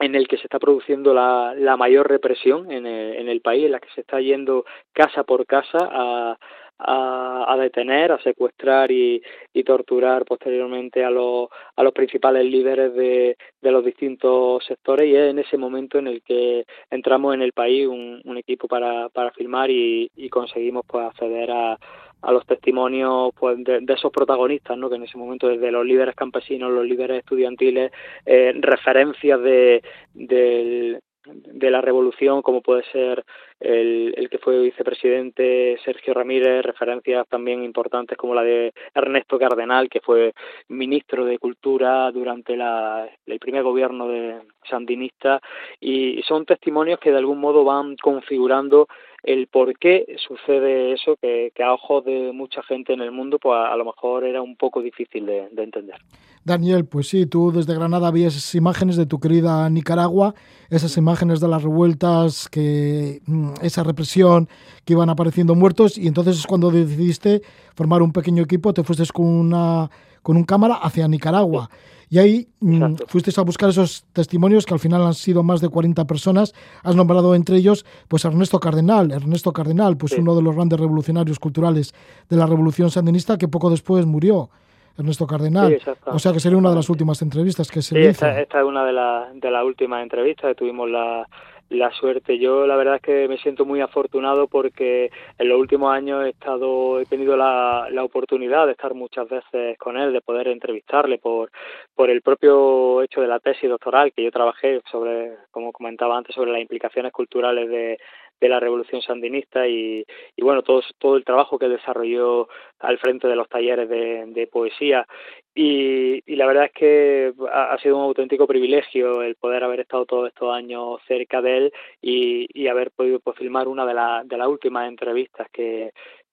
[0.00, 3.66] en el que se está produciendo la, la mayor represión en el, en el país,
[3.66, 6.38] en la que se está yendo casa por casa a,
[6.78, 12.94] a, a detener, a secuestrar y, y torturar posteriormente a los, a los principales líderes
[12.94, 15.08] de, de los distintos sectores.
[15.08, 18.68] Y es en ese momento en el que entramos en el país un, un equipo
[18.68, 21.78] para, para filmar y, y conseguimos pues acceder a,
[22.22, 26.16] a los testimonios pues de, esos protagonistas no que en ese momento desde los líderes
[26.16, 27.92] campesinos los líderes estudiantiles
[28.26, 29.82] eh, referencias de,
[30.14, 31.00] de
[31.34, 33.24] de la revolución como puede ser
[33.60, 40.00] el, que fue vicepresidente Sergio Ramírez, referencias también importantes como la de Ernesto Cardenal, que
[40.00, 40.32] fue
[40.68, 44.36] ministro de Cultura durante la, el primer gobierno de
[44.68, 45.40] sandinista,
[45.80, 48.86] y son testimonios que de algún modo van configurando
[49.22, 53.58] el por qué sucede eso que, a ojos de mucha gente en el mundo pues
[53.58, 55.96] a, lo mejor era un poco difícil de, entender.
[56.44, 60.34] Daniel, pues sí, tú desde Granada vías esas imágenes de tu querida Nicaragua,
[60.70, 64.48] esas imágenes de las revueltas, que mm, esa represión,
[64.84, 67.42] que iban apareciendo muertos, y entonces es cuando decidiste
[67.74, 69.90] formar un pequeño equipo, te fuiste con una
[70.22, 71.70] con un cámara hacia Nicaragua.
[72.10, 75.68] Y ahí mm, fuiste a buscar esos testimonios que al final han sido más de
[75.68, 76.54] 40 personas.
[76.82, 81.38] Has nombrado entre ellos pues Ernesto Cardenal, Ernesto Cardenal, pues uno de los grandes revolucionarios
[81.38, 81.94] culturales
[82.28, 84.50] de la Revolución Sandinista que poco después murió.
[84.98, 85.80] Ernesto Cardenal.
[86.06, 88.10] o sea que sería una de las últimas entrevistas que se sí, hizo.
[88.10, 91.24] Esta, esta, es una de, de las últimas entrevistas que tuvimos la,
[91.70, 92.38] la suerte.
[92.38, 96.30] Yo la verdad es que me siento muy afortunado porque en los últimos años he
[96.30, 101.18] estado, he tenido la, la oportunidad de estar muchas veces con él, de poder entrevistarle
[101.18, 101.50] por,
[101.94, 106.34] por el propio hecho de la tesis doctoral que yo trabajé sobre, como comentaba antes,
[106.34, 107.98] sobre las implicaciones culturales de,
[108.40, 110.04] de la revolución sandinista y,
[110.36, 112.48] y bueno todo todo el trabajo que desarrolló
[112.78, 115.06] al frente de los talleres de, poesía
[115.54, 120.28] y, la verdad es que ha, sido un auténtico privilegio el poder haber estado todos
[120.28, 124.36] estos años cerca de él y, y haber podido pues, filmar una de, la, de
[124.38, 125.90] las últimas entrevistas que,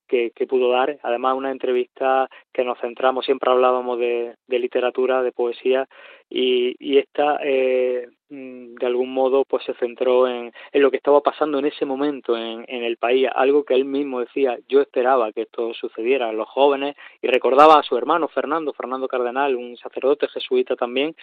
[0.07, 0.99] que, pudo dar.
[1.03, 5.87] Además, una entrevista que nos centramos, siempre hablábamos de, de literatura, de poesía,
[6.29, 11.21] y, y esta eh, de algún modo pues se centró en, en, lo que estaba
[11.21, 15.31] pasando en ese momento en, en, el país, algo que él mismo decía, yo esperaba
[15.31, 20.27] que esto sucediera, los jóvenes, y recordaba a su hermano Fernando, Fernando Cardenal, un sacerdote
[20.27, 21.15] jesuita también,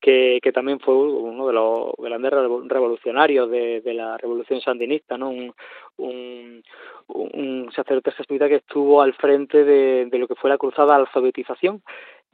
[0.00, 5.30] que, que también fue uno de los grandes revolucionarios de, de la revolución sandinista, ¿no?
[5.30, 5.52] Un,
[5.96, 6.62] un,
[7.74, 11.82] sacerdote jesuita que estuvo al frente de, de lo que fue la cruzada alfabetización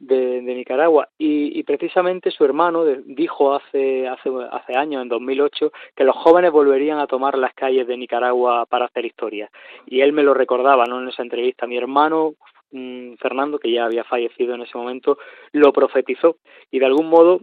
[0.01, 6.03] de, Nicaragua y, y, precisamente su hermano dijo hace, hace, hace años, en 2008, que
[6.03, 9.49] los jóvenes volverían a tomar las calles de Nicaragua para hacer historia.
[9.85, 11.01] Y él me lo recordaba ¿no?
[11.01, 11.67] en esa entrevista.
[11.67, 12.33] Mi hermano
[12.71, 15.17] mm, Fernando, que ya había fallecido en ese momento,
[15.51, 16.37] lo profetizó
[16.71, 17.41] y de algún modo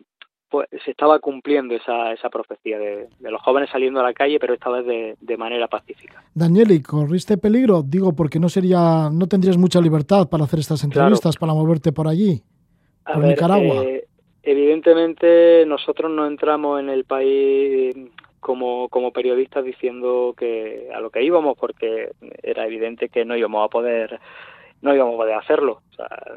[0.50, 4.38] pues se estaba cumpliendo esa, esa profecía de, de, los jóvenes saliendo a la calle,
[4.38, 6.22] pero esta vez de, de manera pacífica.
[6.34, 7.82] Daniel, ¿y corriste peligro?
[7.82, 11.52] Digo, porque no sería, no tendrías mucha libertad para hacer estas entrevistas, claro.
[11.52, 12.42] para moverte por allí,
[13.04, 13.84] a por ver, Nicaragua.
[13.84, 14.06] Eh,
[14.42, 17.94] evidentemente nosotros no entramos en el país
[18.40, 22.10] como, como periodistas diciendo que a lo que íbamos, porque
[22.42, 24.20] era evidente que no íbamos a poder
[24.80, 25.82] no íbamos a poder hacerlo.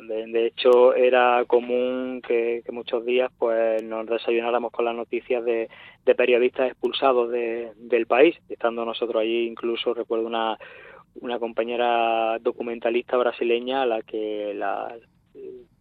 [0.08, 5.70] De, hecho, era común que, que, muchos días pues nos desayunáramos con las noticias de,
[6.06, 8.36] de periodistas expulsados de, del país.
[8.50, 10.58] Estando nosotros allí, incluso recuerdo una,
[11.16, 14.96] una compañera documentalista brasileña a la que la,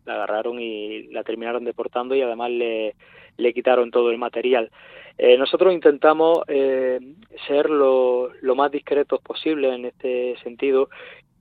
[0.05, 2.94] la agarraron y la terminaron deportando y además le,
[3.37, 4.70] le quitaron todo el material.
[5.18, 6.99] Eh, nosotros intentamos eh,
[7.46, 10.88] ser lo, lo, más discretos posible en este sentido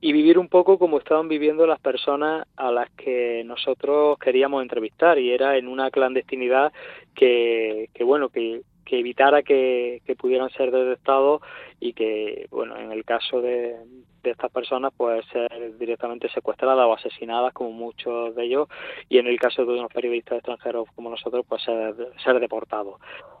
[0.00, 5.18] y vivir un poco como estaban viviendo las personas a las que nosotros queríamos entrevistar
[5.18, 6.72] y era en una clandestinidad
[7.14, 11.40] que, que bueno que, que evitara que, pudieran ser detectados
[11.78, 13.76] y que bueno en el caso de,
[14.24, 18.68] estas personas pues ser directamente secuestradas o asesinadas como muchos de ellos
[19.08, 22.96] y en el caso de unos periodistas extranjeros como nosotros pues ser, ser deportados.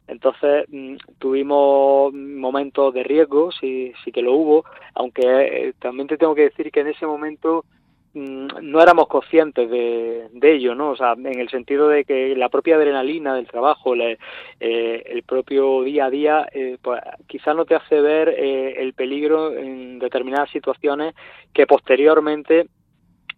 [0.06, 6.16] Entonces mm, tuvimos momentos de riesgo sí sí que lo hubo aunque eh, también te
[6.16, 7.64] tengo que decir que en ese momento
[8.14, 10.90] no éramos conscientes de, de, ello, ¿no?
[10.90, 14.18] O sea, en el sentido de que la propia adrenalina del trabajo, le,
[14.58, 18.94] eh, el propio día a día, eh, pues quizás no te hace ver eh, el
[18.94, 21.14] peligro en determinadas situaciones
[21.52, 22.66] que posteriormente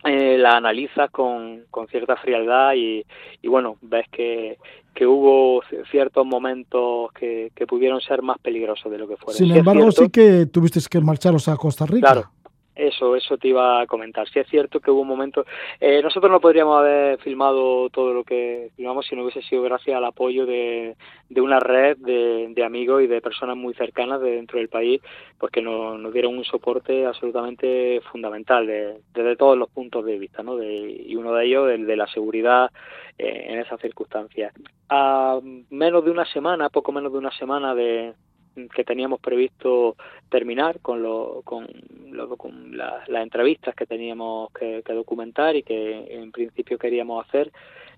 [0.04, 3.04] eh, la analizas con, con cierta frialdad y,
[3.40, 4.58] y bueno, ves que,
[4.94, 9.36] que hubo ciertos momentos que, que pudieron ser más peligrosos de lo que fueron.
[9.36, 12.12] Sin embargo, sí que tuviste que marcharos a Costa Rica.
[12.12, 12.30] Claro,
[12.74, 14.28] eso, eso te iba a comentar.
[14.28, 15.44] Sí es cierto que hubo un momento.
[15.80, 19.96] Eh, nosotros no podríamos haber filmado todo lo que filmamos si no hubiese sido gracias
[19.96, 20.96] al apoyo de,
[21.28, 25.00] de una red de, de, amigos y de personas muy cercanas de dentro del país,
[25.38, 30.18] pues que nos, nos dieron un soporte absolutamente fundamental desde de todos los puntos de
[30.18, 30.62] vista, ¿no?
[30.62, 32.70] Y uno de ellos, el de la seguridad
[33.18, 34.52] eh, en esas circunstancias.
[34.88, 35.40] A
[35.70, 38.14] menos de una semana, poco menos de una semana de,
[38.74, 39.96] que teníamos previsto
[40.28, 41.66] terminar con, lo, con,
[42.10, 47.50] lo, con la, las entrevistas que teníamos que, documentar y que en principio queríamos hacer,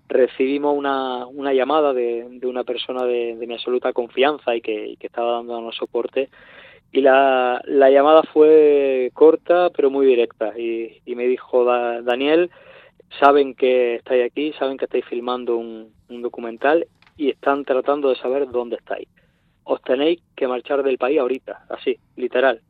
[0.07, 4.95] recibimos una, una llamada de, de una persona de, de, mi absoluta confianza y que,
[4.99, 6.29] que estaba dándonos soporte
[6.91, 12.49] Y la, la llamada fue corta pero muy directa y, y me dijo Daniel,
[13.19, 16.87] saben que estáis aquí, saben que estáis filmando un, un documental
[17.17, 19.07] y están tratando de saber dónde estáis.
[19.65, 22.61] Os tenéis que marchar del país ahorita, así, literal.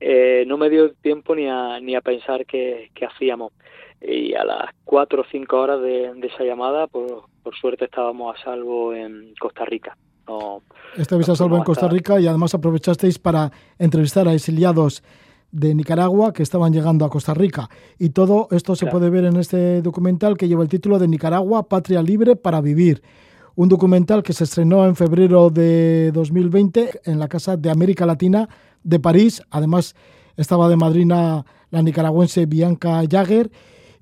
[0.00, 3.52] Eh, no me dio tiempo ni a, ni a pensar qué, hacíamos.
[4.00, 8.42] Y a las cuatro o cinco horas de, esa llamada, por, por suerte estábamos a
[8.42, 9.96] salvo en Costa Rica.
[10.26, 10.62] No,
[10.96, 15.02] Estabais a salvo en Costa Rica y además aprovechasteis para entrevistar a exiliados
[15.52, 17.68] de Nicaragua que estaban llegando a Costa Rica.
[17.98, 21.68] Y todo esto se puede ver en este documental que lleva el título de Nicaragua,
[21.68, 23.02] Patria Libre para Vivir.
[23.54, 28.48] Un documental que se estrenó en febrero de 2020 en la Casa de América Latina
[28.82, 29.42] de París.
[29.50, 29.94] Además,
[30.36, 33.50] estaba de madrina la nicaragüense Bianca Jagger.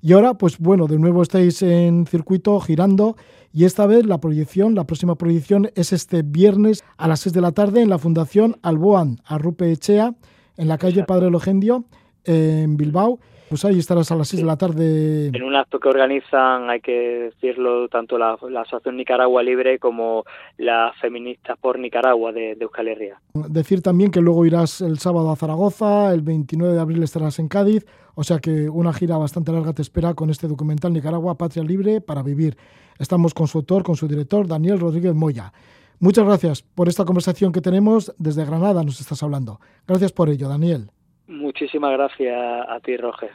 [0.01, 3.15] Y ahora, pues bueno, de nuevo estáis en circuito girando
[3.53, 7.41] y esta vez la proyección, la próxima proyección es este viernes a las 6 de
[7.41, 10.15] la tarde en la Fundación Alboan Arrupe Echea,
[10.55, 11.83] en la calle Padre Logendio,
[12.23, 13.19] en Bilbao.
[13.51, 15.27] Pues ahí estarás a las 6 de la tarde.
[15.27, 20.23] En un acto que organizan, hay que decirlo, tanto la, Asociación Nicaragua Libre como
[20.57, 23.19] las feministas por Nicaragua de, de Euskal Herria.
[23.33, 27.49] Decir también que luego irás el sábado a Zaragoza, el 29 de abril estarás en
[27.49, 27.85] Cádiz,
[28.15, 31.99] o sea que una gira bastante larga te espera con este documental Nicaragua, Patria Libre
[31.99, 32.55] para Vivir.
[32.99, 35.51] Estamos con su autor, con su director, Daniel Rodríguez Moya.
[35.99, 38.13] Muchas gracias por esta conversación que tenemos.
[38.17, 39.59] Desde Granada nos estás hablando.
[39.85, 40.89] Gracias por ello, Daniel.
[41.27, 43.31] Muchísimas gracias a ti, Roger.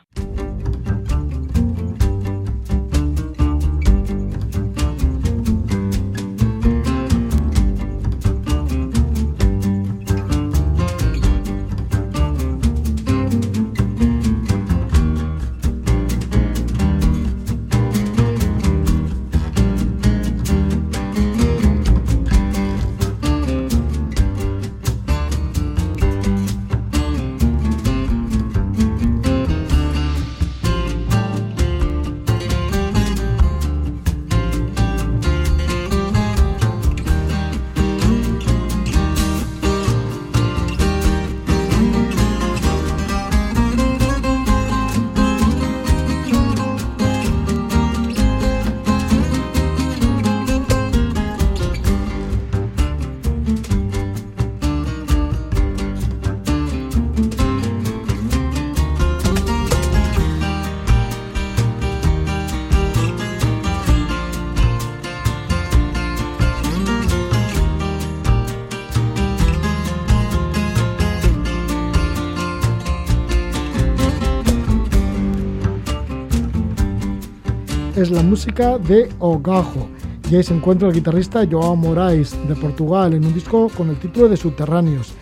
[77.97, 79.89] Es la música de Ogajo.
[80.31, 83.97] Y ahí se encuentra el guitarrista Joao Moraes de Portugal en un disco con el
[83.97, 85.15] título de Subterráneos.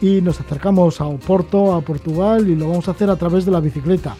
[0.00, 3.52] Y nos acercamos a Oporto, a Portugal, y lo vamos a hacer a través de
[3.52, 4.16] la bicicleta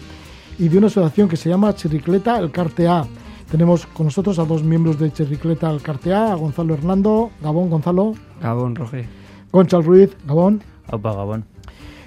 [0.59, 3.05] y de una asociación que se llama Chiricleta El Cartea.
[3.51, 7.31] Tenemos con nosotros a dos miembros de Chiricleta El Cartea, a Gonzalo Hernando.
[7.43, 8.15] Gabón, Gonzalo.
[8.41, 9.05] Gabón, Roger.
[9.51, 10.17] Gonchal Ruiz.
[10.27, 10.63] Gabón.
[10.93, 11.45] Opa, Gabón.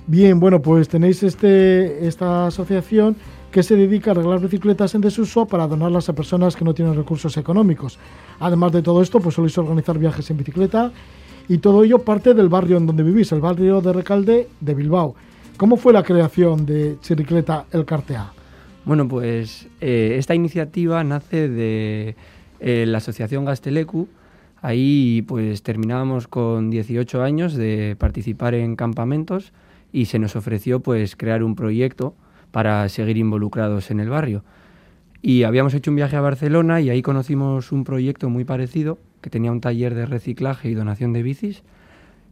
[0.08, 3.18] Bien, bueno, pues tenéis este, esta asociación
[3.52, 6.95] que se dedica a arreglar bicicletas en desuso para donarlas a personas que no tienen
[6.95, 7.97] recursos económicos.
[8.39, 10.91] Además de todo esto, pues soléis organizar viajes en bicicleta
[11.47, 15.16] y todo ello parte del barrio en donde vivís, el barrio de Recalde de Bilbao.
[15.58, 18.32] ¿Cómo fue la creación de Chiricleta El Cartea?
[18.86, 22.16] Bueno, pues eh, esta iniciativa nace de
[22.60, 24.08] eh, la asociación Gastelecu.
[24.62, 29.52] Ahí pues terminábamos con 18 años de participar en campamentos
[29.91, 32.14] y se nos ofreció pues crear un proyecto
[32.52, 34.43] para seguir involucrados en el barrio.
[35.22, 39.30] Y habíamos hecho un viaje a Barcelona y ahí conocimos un proyecto muy parecido que
[39.30, 41.64] tenía un taller de reciclaje y donación de bicis.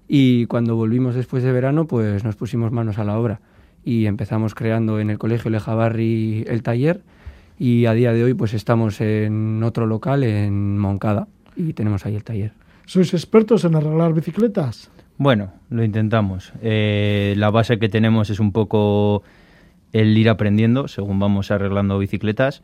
[0.07, 3.41] Y cuando volvimos después de verano, pues nos pusimos manos a la obra
[3.83, 7.01] y empezamos creando en el colegio Lejabarri el taller
[7.59, 12.15] y a día de hoy pues estamos en otro local en Moncada y tenemos ahí
[12.15, 12.51] el taller.
[12.85, 14.89] ¿Sois expertos en arreglar bicicletas?
[15.17, 16.53] Bueno, lo intentamos.
[16.61, 19.23] Eh, la base que tenemos es un poco
[19.99, 22.61] el ir aprendiendo según vamos arreglando bicicletas.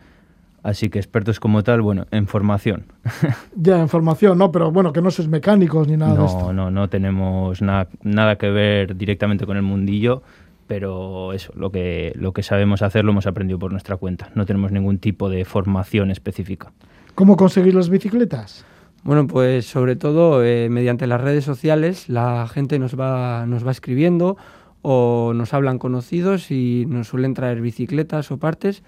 [0.61, 2.86] Así que expertos como tal, bueno, en formación.
[3.55, 4.49] ya, en formación, ¿no?
[4.51, 6.53] Pero bueno, que no sois mecánicos ni nada no, de esto.
[6.53, 10.23] No, no tenemos nada que ver directamente con el mundillo,
[10.67, 14.29] pero eso, lo que, lo que sabemos hacer lo hemos aprendido por nuestra cuenta.
[14.36, 16.71] No tenemos ningún tipo de formación específica.
[17.13, 18.63] ¿Cómo conseguir las bicicletas?
[19.03, 23.71] Bueno, pues sobre todo eh, mediante las redes sociales la gente nos va, nos va
[23.71, 24.38] escribiendo
[24.84, 28.84] o nos hablan conocidos y nos suelen traer bicicletas o partes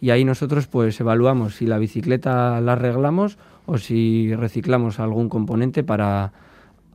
[0.00, 3.36] y ahí nosotros pues evaluamos si la bicicleta la arreglamos
[3.66, 6.32] o si reciclamos algún componente para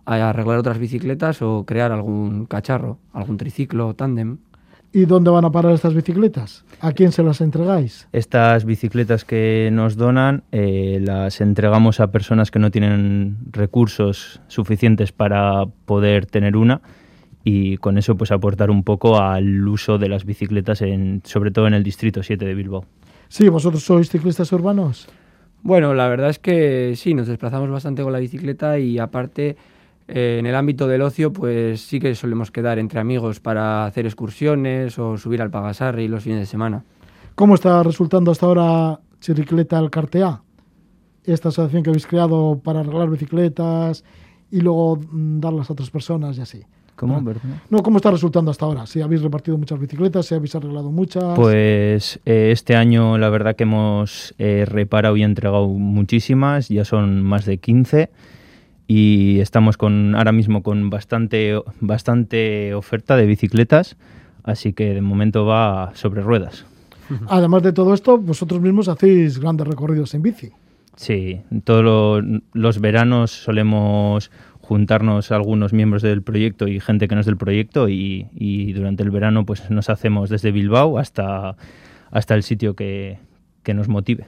[0.05, 4.37] a arreglar otras bicicletas o crear algún cacharro, algún triciclo, tándem.
[4.93, 6.63] ¿Y dónde van a parar estas bicicletas?
[6.79, 8.07] ¿A quién se las entregáis?
[8.13, 15.11] Estas bicicletas que nos donan eh, las entregamos a personas que no tienen recursos suficientes
[15.11, 16.81] para poder tener una
[17.47, 21.67] y con eso pues aportar un poco al uso de las bicicletas, en, sobre todo
[21.67, 22.85] en el distrito 7 de Bilbao.
[23.29, 25.07] Sí, vosotros sois ciclistas urbanos.
[25.61, 29.57] Bueno, la verdad es que sí, nos desplazamos bastante con la bicicleta y aparte
[30.07, 34.07] eh, en el ámbito del ocio, pues sí que solemos quedar entre amigos para hacer
[34.07, 36.83] excursiones o subir al Pagasarri los fines de semana.
[37.35, 40.41] ¿Cómo está resultando hasta ahora Chiricleta al Cartea?
[41.23, 44.03] Esta asociación que habéis creado para arreglar bicicletas
[44.49, 46.63] y luego mm, darlas a otras personas y así.
[46.95, 47.19] ¿Cómo?
[47.19, 47.33] No.
[47.69, 48.85] no, ¿cómo está resultando hasta ahora?
[48.85, 51.35] Si habéis repartido muchas bicicletas, si habéis arreglado muchas.
[51.35, 57.21] Pues eh, este año la verdad que hemos eh, reparado y entregado muchísimas, ya son
[57.21, 58.09] más de 15
[58.87, 63.97] y estamos con ahora mismo con bastante, bastante oferta de bicicletas,
[64.43, 66.65] así que de momento va sobre ruedas.
[67.27, 70.51] Además de todo esto, vosotros mismos hacéis grandes recorridos en bici.
[70.95, 72.23] Sí, todos
[72.53, 74.31] los veranos solemos
[74.65, 79.03] juntarnos algunos miembros del proyecto y gente que no es del proyecto y, y, durante
[79.03, 81.55] el verano pues nos hacemos desde Bilbao hasta,
[82.11, 83.19] hasta el sitio que,
[83.63, 84.25] que nos motive.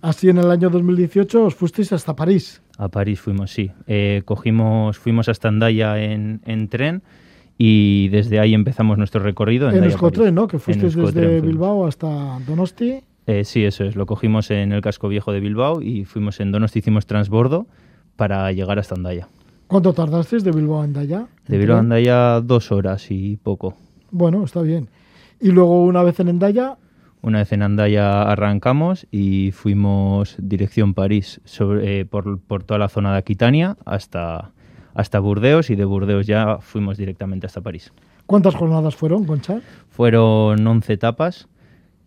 [0.00, 2.62] Así en el año 2018 os fuisteis hasta París.
[2.78, 3.70] A París fuimos, sí.
[3.86, 7.02] Eh, cogimos, fuimos hasta Andaya en, en, tren
[7.58, 9.68] y desde ahí empezamos nuestro recorrido.
[9.68, 10.46] En, en Escotren, ¿no?
[10.46, 13.00] Que fuisteis desde Bilbao hasta Donosti.
[13.26, 13.96] Eh, sí, eso es.
[13.96, 17.66] Lo cogimos en el casco viejo de Bilbao y fuimos en Donosti, hicimos transbordo
[18.16, 19.28] para llegar hasta Andaya.
[19.70, 21.28] ¿Cuánto tardasteis de Bilbao a Andaya?
[21.46, 23.76] De Bilbao a Andaya dos horas y poco.
[24.10, 24.88] Bueno, está bien.
[25.40, 26.76] Y luego una vez en Andaya,
[27.22, 32.88] una vez en Andaya arrancamos y fuimos dirección París sobre, eh, por, por, toda la
[32.88, 34.50] zona de Aquitania hasta,
[34.92, 37.92] hasta Burdeos y de Burdeos ya fuimos directamente hasta París.
[38.26, 39.60] ¿Cuántas jornadas fueron, Concha?
[39.88, 41.46] Fueron 11 etapas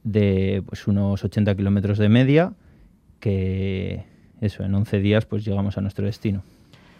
[0.03, 2.55] de pues, unos 80 kilómetros de media
[3.21, 4.03] que
[4.41, 6.43] eso, en 11 días pues llegamos a nuestro destino.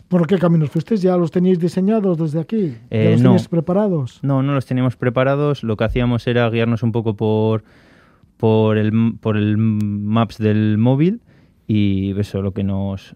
[0.08, 1.02] ¿Por qué caminos fuisteis?
[1.02, 2.76] ¿Ya los teníais diseñados desde aquí?
[2.92, 3.30] ¿Ya Eh, los no.
[3.32, 4.20] teníais preparados?
[4.22, 5.64] No, no los teníamos preparados.
[5.64, 7.64] Lo que hacíamos era guiarnos un poco por,
[8.38, 11.22] por, el, por el maps del móvil
[11.66, 13.16] y eso lo que nos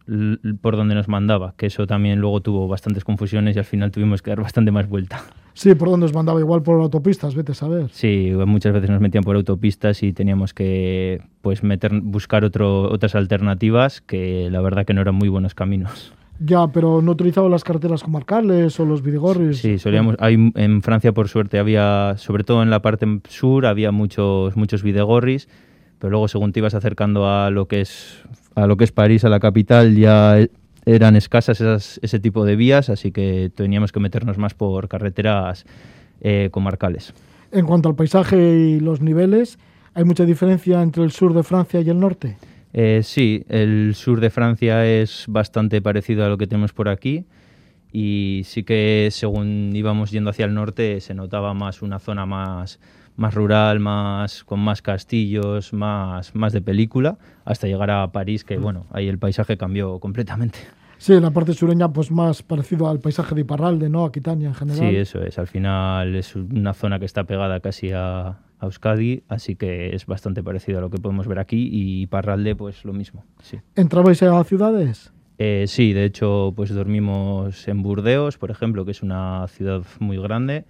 [0.62, 4.22] por donde nos mandaba, que eso también luego tuvo bastantes confusiones y al final tuvimos
[4.22, 5.22] que dar bastante más vuelta.
[5.54, 6.40] Sí, ¿por dónde os mandaba?
[6.40, 7.90] Igual por autopistas, vete a saber.
[7.92, 13.16] Sí, muchas veces nos metían por autopistas y teníamos que pues meter buscar otro, otras
[13.16, 16.14] alternativas que la verdad que no eran muy buenos caminos.
[16.40, 19.58] Ya, pero no utilizaba las carreteras comarcales o los videgorris.
[19.58, 20.16] Sí, solíamos.
[20.20, 24.84] Hay, en Francia, por suerte, había, sobre todo en la parte sur, había muchos, muchos
[24.84, 25.50] videgorris,
[26.00, 28.24] pero luego, según te ibas acercando a lo que es,
[28.56, 30.38] a lo que es París, a la capital, ya
[30.86, 35.66] eran escasas esas, ese tipo de vías, así que teníamos que meternos más por carreteras
[36.22, 37.14] eh, comarcales.
[37.52, 39.58] En cuanto al paisaje y los niveles,
[39.94, 42.38] ¿hay mucha diferencia entre el sur de Francia y el norte?
[42.80, 47.26] Eh, sí, el sur de Francia es bastante parecido a lo que tenemos por aquí
[47.92, 52.80] y sí que según íbamos yendo hacia el norte se notaba más una zona más,
[53.16, 58.60] más rural, más con más castillos, más, más de película, hasta llegar a París, que
[58.60, 60.60] bueno, ahí el paisaje cambió completamente.
[60.98, 64.06] Sí, la parte sureña, pues más parecido al paisaje de Iparralde, ¿no?
[64.06, 64.90] Aquitania en general.
[64.90, 65.38] Sí, eso es.
[65.38, 70.06] Al final es una zona que está pegada casi a, a Euskadi, así que es
[70.06, 73.24] bastante parecido a lo que podemos ver aquí y Parralde, pues lo mismo.
[73.42, 73.60] Sí.
[73.76, 75.14] ¿Entrabais a ciudades?
[75.38, 80.18] Eh, sí, de hecho, pues dormimos en Burdeos, por ejemplo, que es una ciudad muy
[80.18, 80.66] grande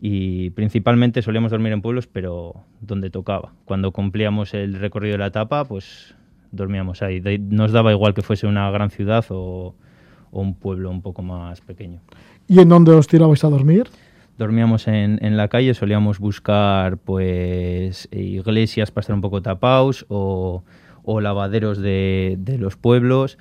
[0.00, 3.52] y principalmente solíamos dormir en pueblos, pero donde tocaba.
[3.64, 6.14] Cuando cumplíamos el recorrido de la etapa, pues
[6.52, 7.20] dormíamos ahí.
[7.20, 9.74] De- nos daba igual que fuese una gran ciudad o,
[10.30, 12.00] o un pueblo un poco más pequeño.
[12.46, 13.88] ¿Y en dónde os tirabais a dormir?
[14.38, 20.62] Dormíamos en, en la calle, solíamos buscar pues iglesias para estar un poco tapados o,
[21.02, 23.36] o lavaderos de, de los pueblos.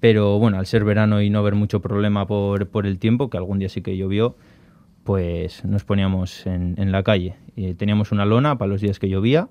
[0.00, 3.38] Pero bueno, al ser verano y no haber mucho problema por, por el tiempo, que
[3.38, 4.36] algún día sí que llovió,
[5.04, 7.36] pues nos poníamos en, en la calle.
[7.56, 9.48] Y teníamos una lona para los días que llovía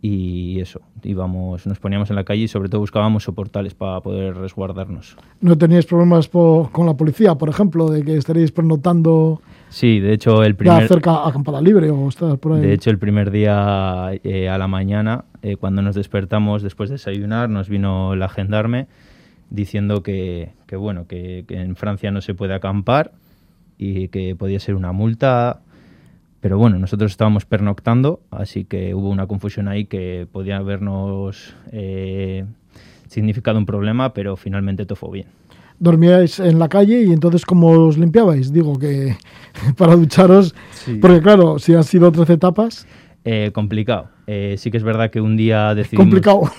[0.00, 4.36] y eso, íbamos, nos poníamos en la calle y sobre todo buscábamos soportales para poder
[4.36, 5.16] resguardarnos.
[5.40, 10.12] ¿No teníais problemas po- con la policía, por ejemplo, de que estaréis pernoctando Sí, de
[10.12, 10.88] hecho el ya primer...
[10.88, 12.60] cerca a Campada Libre o estar por ahí?
[12.60, 16.94] De hecho, el primer día eh, a la mañana, eh, cuando nos despertamos después de
[16.94, 18.86] desayunar, nos vino el gendarme
[19.50, 23.12] diciendo que, que, bueno, que, que en Francia no se puede acampar
[23.78, 25.60] y que podía ser una multa.
[26.48, 32.46] Pero bueno, nosotros estábamos pernoctando, así que hubo una confusión ahí que podía habernos eh,
[33.06, 35.26] significado un problema, pero finalmente todo fue bien.
[35.78, 38.50] dormíais en la calle y entonces ¿cómo os limpiabais?
[38.50, 39.14] Digo que
[39.76, 40.54] para ducharos,
[41.02, 42.86] porque claro, si han sido 13 etapas...
[43.26, 44.08] Eh, complicado.
[44.26, 46.02] Eh, sí que es verdad que un día decidimos...
[46.02, 46.50] Complicado.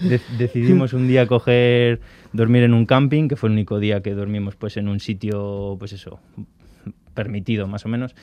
[0.38, 2.00] decidimos un día coger,
[2.32, 5.76] dormir en un camping, que fue el único día que dormimos pues en un sitio,
[5.78, 6.20] pues eso,
[7.20, 8.14] permitido más o menos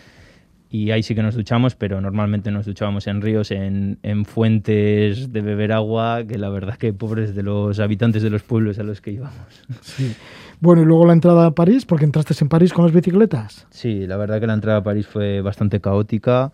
[0.69, 5.31] y ahí sí que nos duchamos, pero normalmente nos duchábamos en ríos, en, en, fuentes
[5.31, 8.83] de beber agua, que la verdad que pobres de los habitantes de los pueblos a
[8.83, 9.63] los que íbamos.
[9.81, 10.13] Sí.
[10.59, 13.67] Bueno, y luego la entrada a París, porque entraste en París con las bicicletas.
[13.69, 16.51] Sí, la verdad que la entrada a París fue bastante caótica.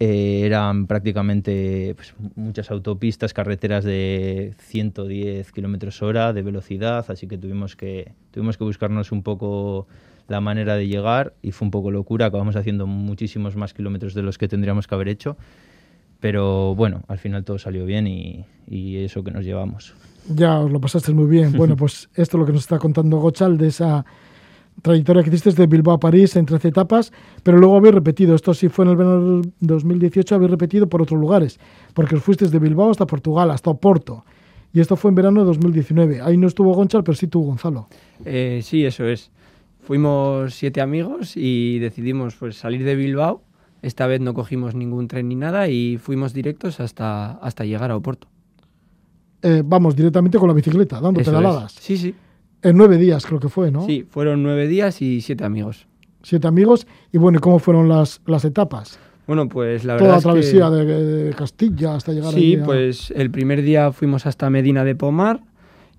[0.00, 7.38] Eh, eran prácticamente pues, muchas autopistas, carreteras de 110 kilómetros hora de velocidad, así que
[7.38, 9.86] tuvimos que, tuvimos que buscarnos un poco
[10.28, 14.22] la manera de llegar y fue un poco locura, acabamos haciendo muchísimos más kilómetros de
[14.22, 15.36] los que tendríamos que haber hecho,
[16.20, 18.44] pero bueno, al final todo salió bien y,
[18.96, 19.94] eso que nos llevamos.
[20.34, 21.52] Ya, os lo pasaste muy bien.
[21.56, 24.06] Bueno, pues esto es lo que nos está contando Gochal de esa
[24.82, 27.12] trayectoria que hiciste de Bilbao a París en 13 etapas,
[27.42, 31.20] pero luego habéis repetido, esto sí fue en el verano 2018, habéis repetido por otros
[31.20, 31.60] lugares,
[31.92, 34.24] porque os fuisteis de Bilbao hasta Portugal, hasta Oporto,
[34.74, 36.20] y esto fue en verano de 2019.
[36.20, 37.86] Ahí no estuvo Gonchal, pero sí tuvo Gonzalo.
[38.24, 39.30] Eh, sí, eso es.
[39.84, 43.42] Fuimos siete amigos y decidimos pues, salir de Bilbao.
[43.82, 47.96] Esta vez no cogimos ningún tren ni nada y fuimos directos hasta, hasta llegar a
[47.96, 48.28] Oporto.
[49.42, 51.72] Eh, vamos, directamente con la bicicleta, dando pedaladas.
[51.72, 52.14] Sí, sí.
[52.62, 53.84] En nueve días creo que fue, ¿no?
[53.84, 55.86] Sí, fueron nueve días y siete amigos.
[56.22, 56.86] Siete amigos.
[57.12, 58.98] Y bueno, ¿cómo fueron las, las etapas?
[59.26, 60.06] Bueno, pues la verdad.
[60.06, 64.82] Toda la travesía de, Castilla hasta llegar Sí, pues el primer día fuimos hasta Medina
[64.82, 65.42] de Pomar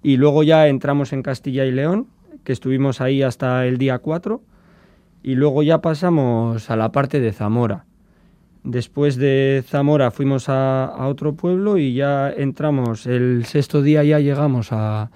[0.02, 2.08] y luego ya entramos en Castilla y León
[2.46, 4.42] que estuvimos ahí hasta el día 4
[5.24, 7.86] y luego ya pasamos a la parte de Zamora.
[8.64, 14.72] Después de Zamora fuimos a, otro pueblo y ya entramos, el sexto día ya llegamos
[14.72, 15.10] a,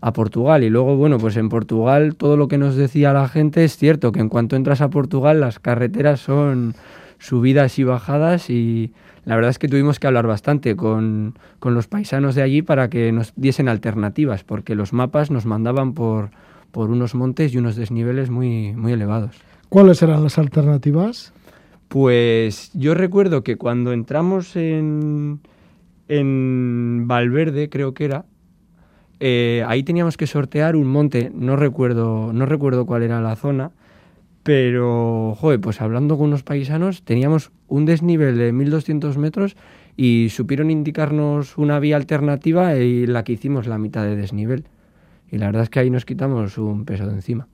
[0.00, 3.64] a, Portugal y luego, bueno, pues en Portugal todo lo que nos decía la gente
[3.64, 6.74] es cierto, que en cuanto entras a Portugal las carreteras son
[7.18, 8.92] subidas y bajadas y
[9.24, 12.90] la verdad es que tuvimos que hablar bastante con, con los paisanos de allí para
[12.90, 16.30] que nos diesen alternativas, porque los mapas nos mandaban por,
[16.74, 19.36] por unos montes y unos desniveles muy, muy elevados.
[19.68, 21.32] ¿Cuáles eran las alternativas?
[21.86, 25.38] Pues yo recuerdo que cuando entramos en,
[26.08, 28.24] en Valverde, creo que era,
[29.20, 33.70] eh, ahí teníamos que sortear un monte, no recuerdo, no recuerdo cuál era la zona,
[34.42, 39.56] pero, joder, pues hablando con unos paisanos, teníamos un desnivel de 1200 metros
[39.96, 44.64] y supieron indicarnos una vía alternativa y la que hicimos la mitad de desnivel.
[45.30, 47.48] Y la verdad es que ahí nos quitamos un peso de encima.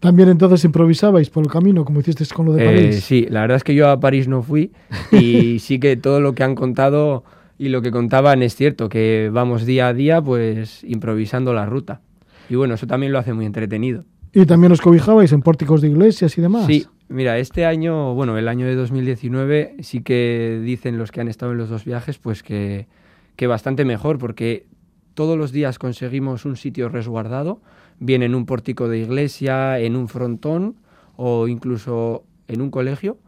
[0.00, 2.96] ¿También entonces improvisabais por el camino, como hicisteis con lo de París?
[2.96, 4.70] Eh, sí, la verdad es que yo a París no fui
[5.10, 7.24] y sí que todo lo que han contado
[7.58, 12.00] y lo que contaban es cierto, que vamos día a día pues improvisando la ruta.
[12.48, 14.04] Y bueno, eso también lo hace muy entretenido.
[14.32, 16.66] ¿Y también os cobijabais en pórticos de iglesias y demás?
[16.66, 21.28] Sí, mira, este año, bueno, el año de 2019 sí que dicen los que han
[21.28, 22.86] estado en los dos viajes pues que,
[23.34, 24.66] que bastante mejor porque
[25.18, 27.60] todos los días conseguimos un sitio resguardado,
[27.98, 30.76] bien en un pórtico de iglesia, en un frontón
[31.16, 33.18] o incluso en un colegio.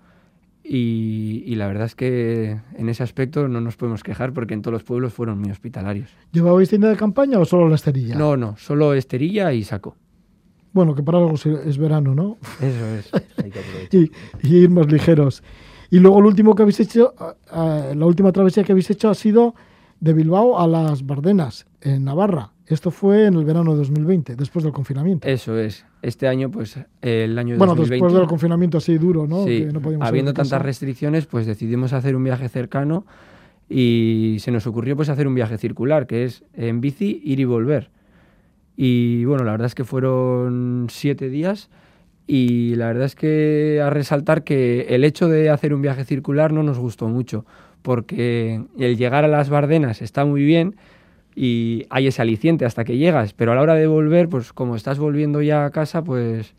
[0.63, 4.73] Y, la verdad es que en ese aspecto no nos podemos quejar porque en todos
[4.73, 6.11] los pueblos fueron muy hospitalarios.
[6.31, 8.15] ¿Llevabais tienda de campaña o solo la esterilla?
[8.15, 9.97] No, no, solo esterilla y saco.
[10.73, 12.39] Bueno, que para algo es verano, ¿no?
[12.61, 13.11] Eso es.
[13.91, 14.13] y,
[14.49, 15.43] y, ir más ligeros.
[15.91, 17.15] Y luego el último que habéis hecho,
[17.53, 19.57] la última travesía que habéis hecho ha sido
[20.01, 22.53] de Bilbao a las Bardenas, en Navarra.
[22.67, 25.29] Esto fue en el verano de 2020, después del confinamiento.
[25.29, 25.85] Eso es.
[26.03, 29.45] Este año, pues, el año de bueno, después del confinamiento así duro, ¿no?
[29.45, 29.67] Sí.
[30.01, 33.05] Habiendo tantas restricciones, pues decidimos hacer un viaje cercano
[33.69, 37.45] y se nos ocurrió, pues, hacer un viaje circular, que es en bici ir y
[37.45, 37.91] volver.
[38.77, 41.69] Y bueno, la verdad es que fueron siete días
[42.27, 46.53] y la verdad es que a resaltar que el hecho de hacer un viaje circular
[46.53, 47.45] no nos gustó mucho
[47.83, 50.77] porque el llegar a las Bardenas está muy bien
[51.35, 54.77] y hay ese aliciente hasta que llegas, pero a la hora de volver, pues como
[54.77, 56.55] estás volviendo ya a casa, pues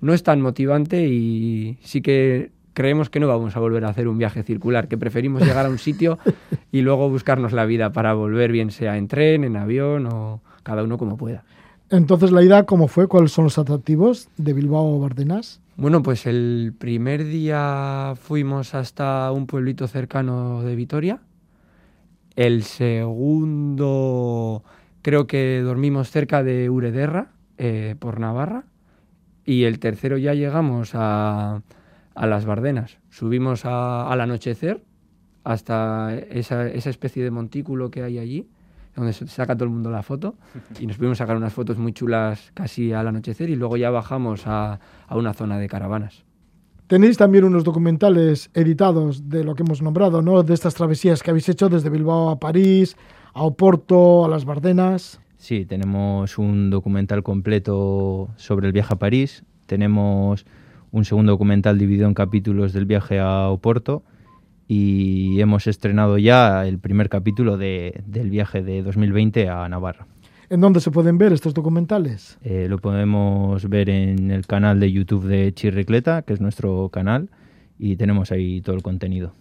[0.00, 4.06] no es tan motivante y sí que creemos que no vamos a volver a hacer
[4.06, 6.18] un viaje circular, que preferimos llegar a un sitio
[6.72, 10.82] y luego buscarnos la vida para volver, bien sea en tren, en avión o cada
[10.82, 11.44] uno como pueda.
[11.88, 13.06] Entonces, la ida, ¿cómo fue?
[13.06, 15.60] ¿Cuáles son los atractivos de Bilbao o Bardenas?
[15.78, 21.20] Bueno, pues el primer día fuimos hasta un pueblito cercano de Vitoria.
[22.34, 23.84] El segundo
[25.02, 28.64] creo que dormimos cerca de Urederra, eh, por Navarra.
[29.44, 31.60] Y el tercero ya llegamos a,
[32.14, 32.96] a las Bardenas.
[33.10, 34.82] Subimos al anochecer
[35.44, 38.48] hasta esa, esa especie de montículo que hay allí,
[38.96, 40.34] donde se saca todo el mundo la foto
[40.80, 44.46] y nos pudimos sacar unas fotos muy chulas casi al anochecer y luego ya bajamos
[44.46, 46.24] a, a una zona de caravanas.
[46.86, 50.44] Tenéis también unos documentales editados de lo que hemos nombrado, ¿no?
[50.44, 52.96] De estas travesías que habéis hecho desde Bilbao a París,
[53.34, 55.20] a Oporto, a las Bardenas.
[55.36, 59.44] Sí, tenemos un documental completo sobre el viaje a París.
[59.66, 60.46] Tenemos
[60.92, 64.04] un segundo documental dividido en capítulos del viaje a Oporto
[64.68, 70.06] y hemos estrenado ya el primer capítulo de, del viaje de 2020 a Navarra.
[70.48, 72.38] ¿En dónde se pueden ver estos documentales?
[72.42, 77.30] Eh, lo podemos ver en el canal de YouTube de Chirricleta, que es nuestro canal,
[77.78, 79.34] y tenemos ahí todo el contenido.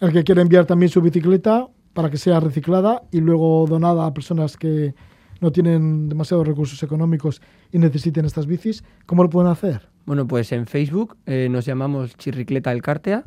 [0.00, 4.14] El que quiere enviar también su bicicleta para que sea reciclada y luego donada a
[4.14, 4.94] personas que
[5.40, 9.88] no tienen demasiados recursos económicos y necesiten estas bicis, ¿cómo lo pueden hacer?
[10.06, 13.24] Bueno, pues en Facebook eh, nos llamamos Chirricleta El Cártea.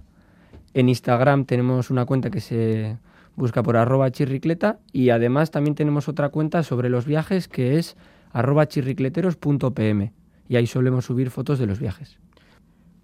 [0.80, 2.96] En Instagram tenemos una cuenta que se
[3.36, 7.98] busca por arroba chirricleta y además también tenemos otra cuenta sobre los viajes que es
[8.32, 10.14] arroba chirricleteros.pm
[10.48, 12.18] y ahí solemos subir fotos de los viajes.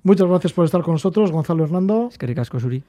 [0.04, 2.08] Muchas gracias por estar con nosotros, Gonzalo Hernando.
[2.10, 2.82] Es que ricasco, Suri.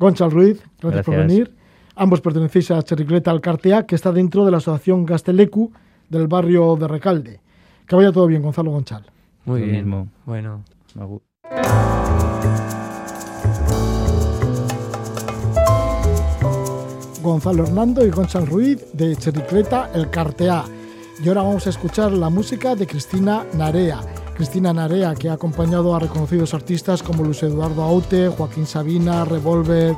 [0.00, 1.54] Gonchal Ruiz, gracias, por venir.
[1.94, 5.70] Ambos pertenecéis a Chirricleta Alcartea, que está dentro de la asociación Gastelecu
[6.08, 7.40] del barrio de Recalde.
[7.86, 9.04] Que vaya todo bien, Gonzalo Gonchal.
[9.44, 9.76] Muy Lo bien.
[9.76, 10.08] mismo.
[10.26, 10.64] Bueno.
[17.22, 20.64] Gonzalo Hernando y Gonzalo Ruiz de Chirricleta El Cartea.
[21.22, 24.00] Y ahora vamos a escuchar la música de Cristina Narea.
[24.34, 29.94] Cristina Narea, que ha acompañado a reconocidos artistas como Luis Eduardo Aute, Joaquín Sabina, Revolver,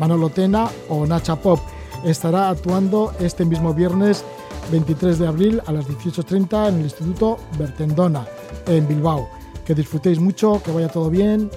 [0.00, 1.60] Manolo Tena o Nacha Pop.
[2.04, 4.24] Estará actuando este mismo viernes
[4.72, 8.26] 23 de abril a las 18.30 en el Instituto Bertendona,
[8.66, 9.28] en Bilbao.
[9.64, 11.50] Que disfrutéis mucho, que vaya todo bien.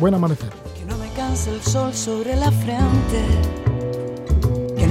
[0.00, 0.50] Buen amanecer.
[0.76, 3.69] Que no me canse el sol sobre la frente,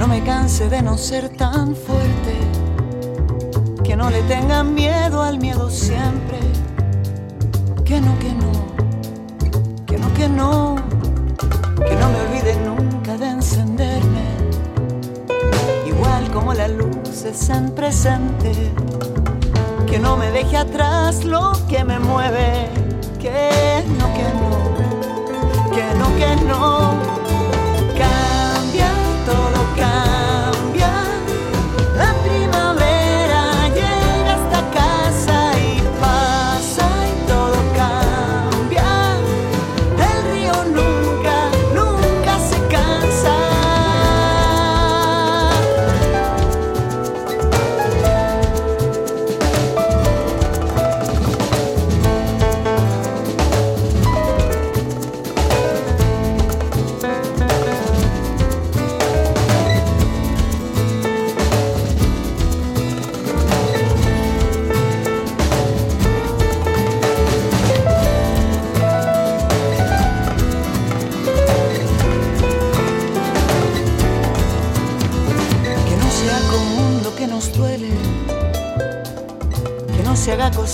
[0.00, 2.34] no me canse de no ser tan fuerte,
[3.84, 6.38] que no le tenga miedo al miedo siempre,
[7.84, 8.50] que no, que no,
[9.84, 10.76] que no, que no,
[11.86, 14.24] que no me olvide nunca de encenderme,
[15.86, 18.52] igual como la luz es en presente,
[19.86, 22.70] que no me deje atrás lo que me mueve,
[23.20, 24.50] que no, que no
[25.74, 27.29] que no, que no.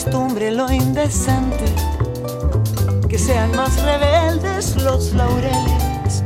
[0.07, 1.65] Costumbre lo indecente,
[3.09, 6.23] que sean más rebeldes los laureles,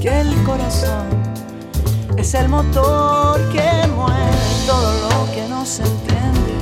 [0.00, 1.08] que el corazón.
[2.16, 4.16] Es el motor que mueve
[4.66, 6.54] todo lo que nos entiende,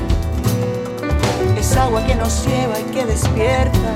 [1.56, 3.92] es agua que nos lleva y que despierta.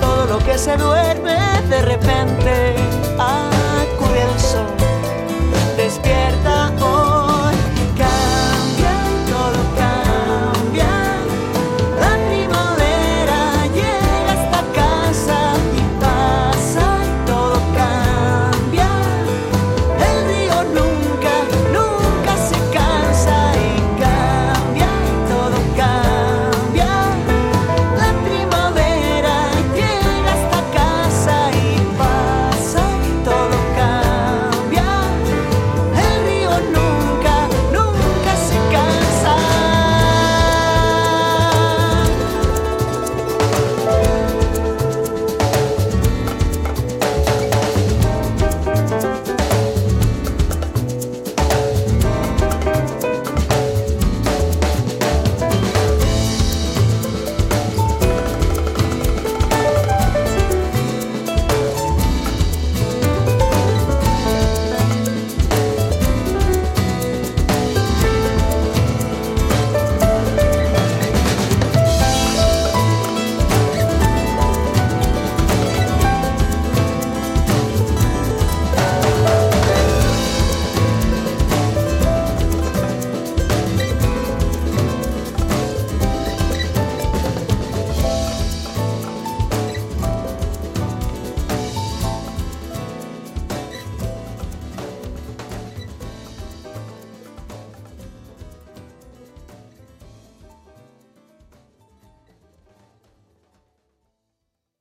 [0.00, 1.36] Todo lo que se duerme
[1.68, 2.39] de repente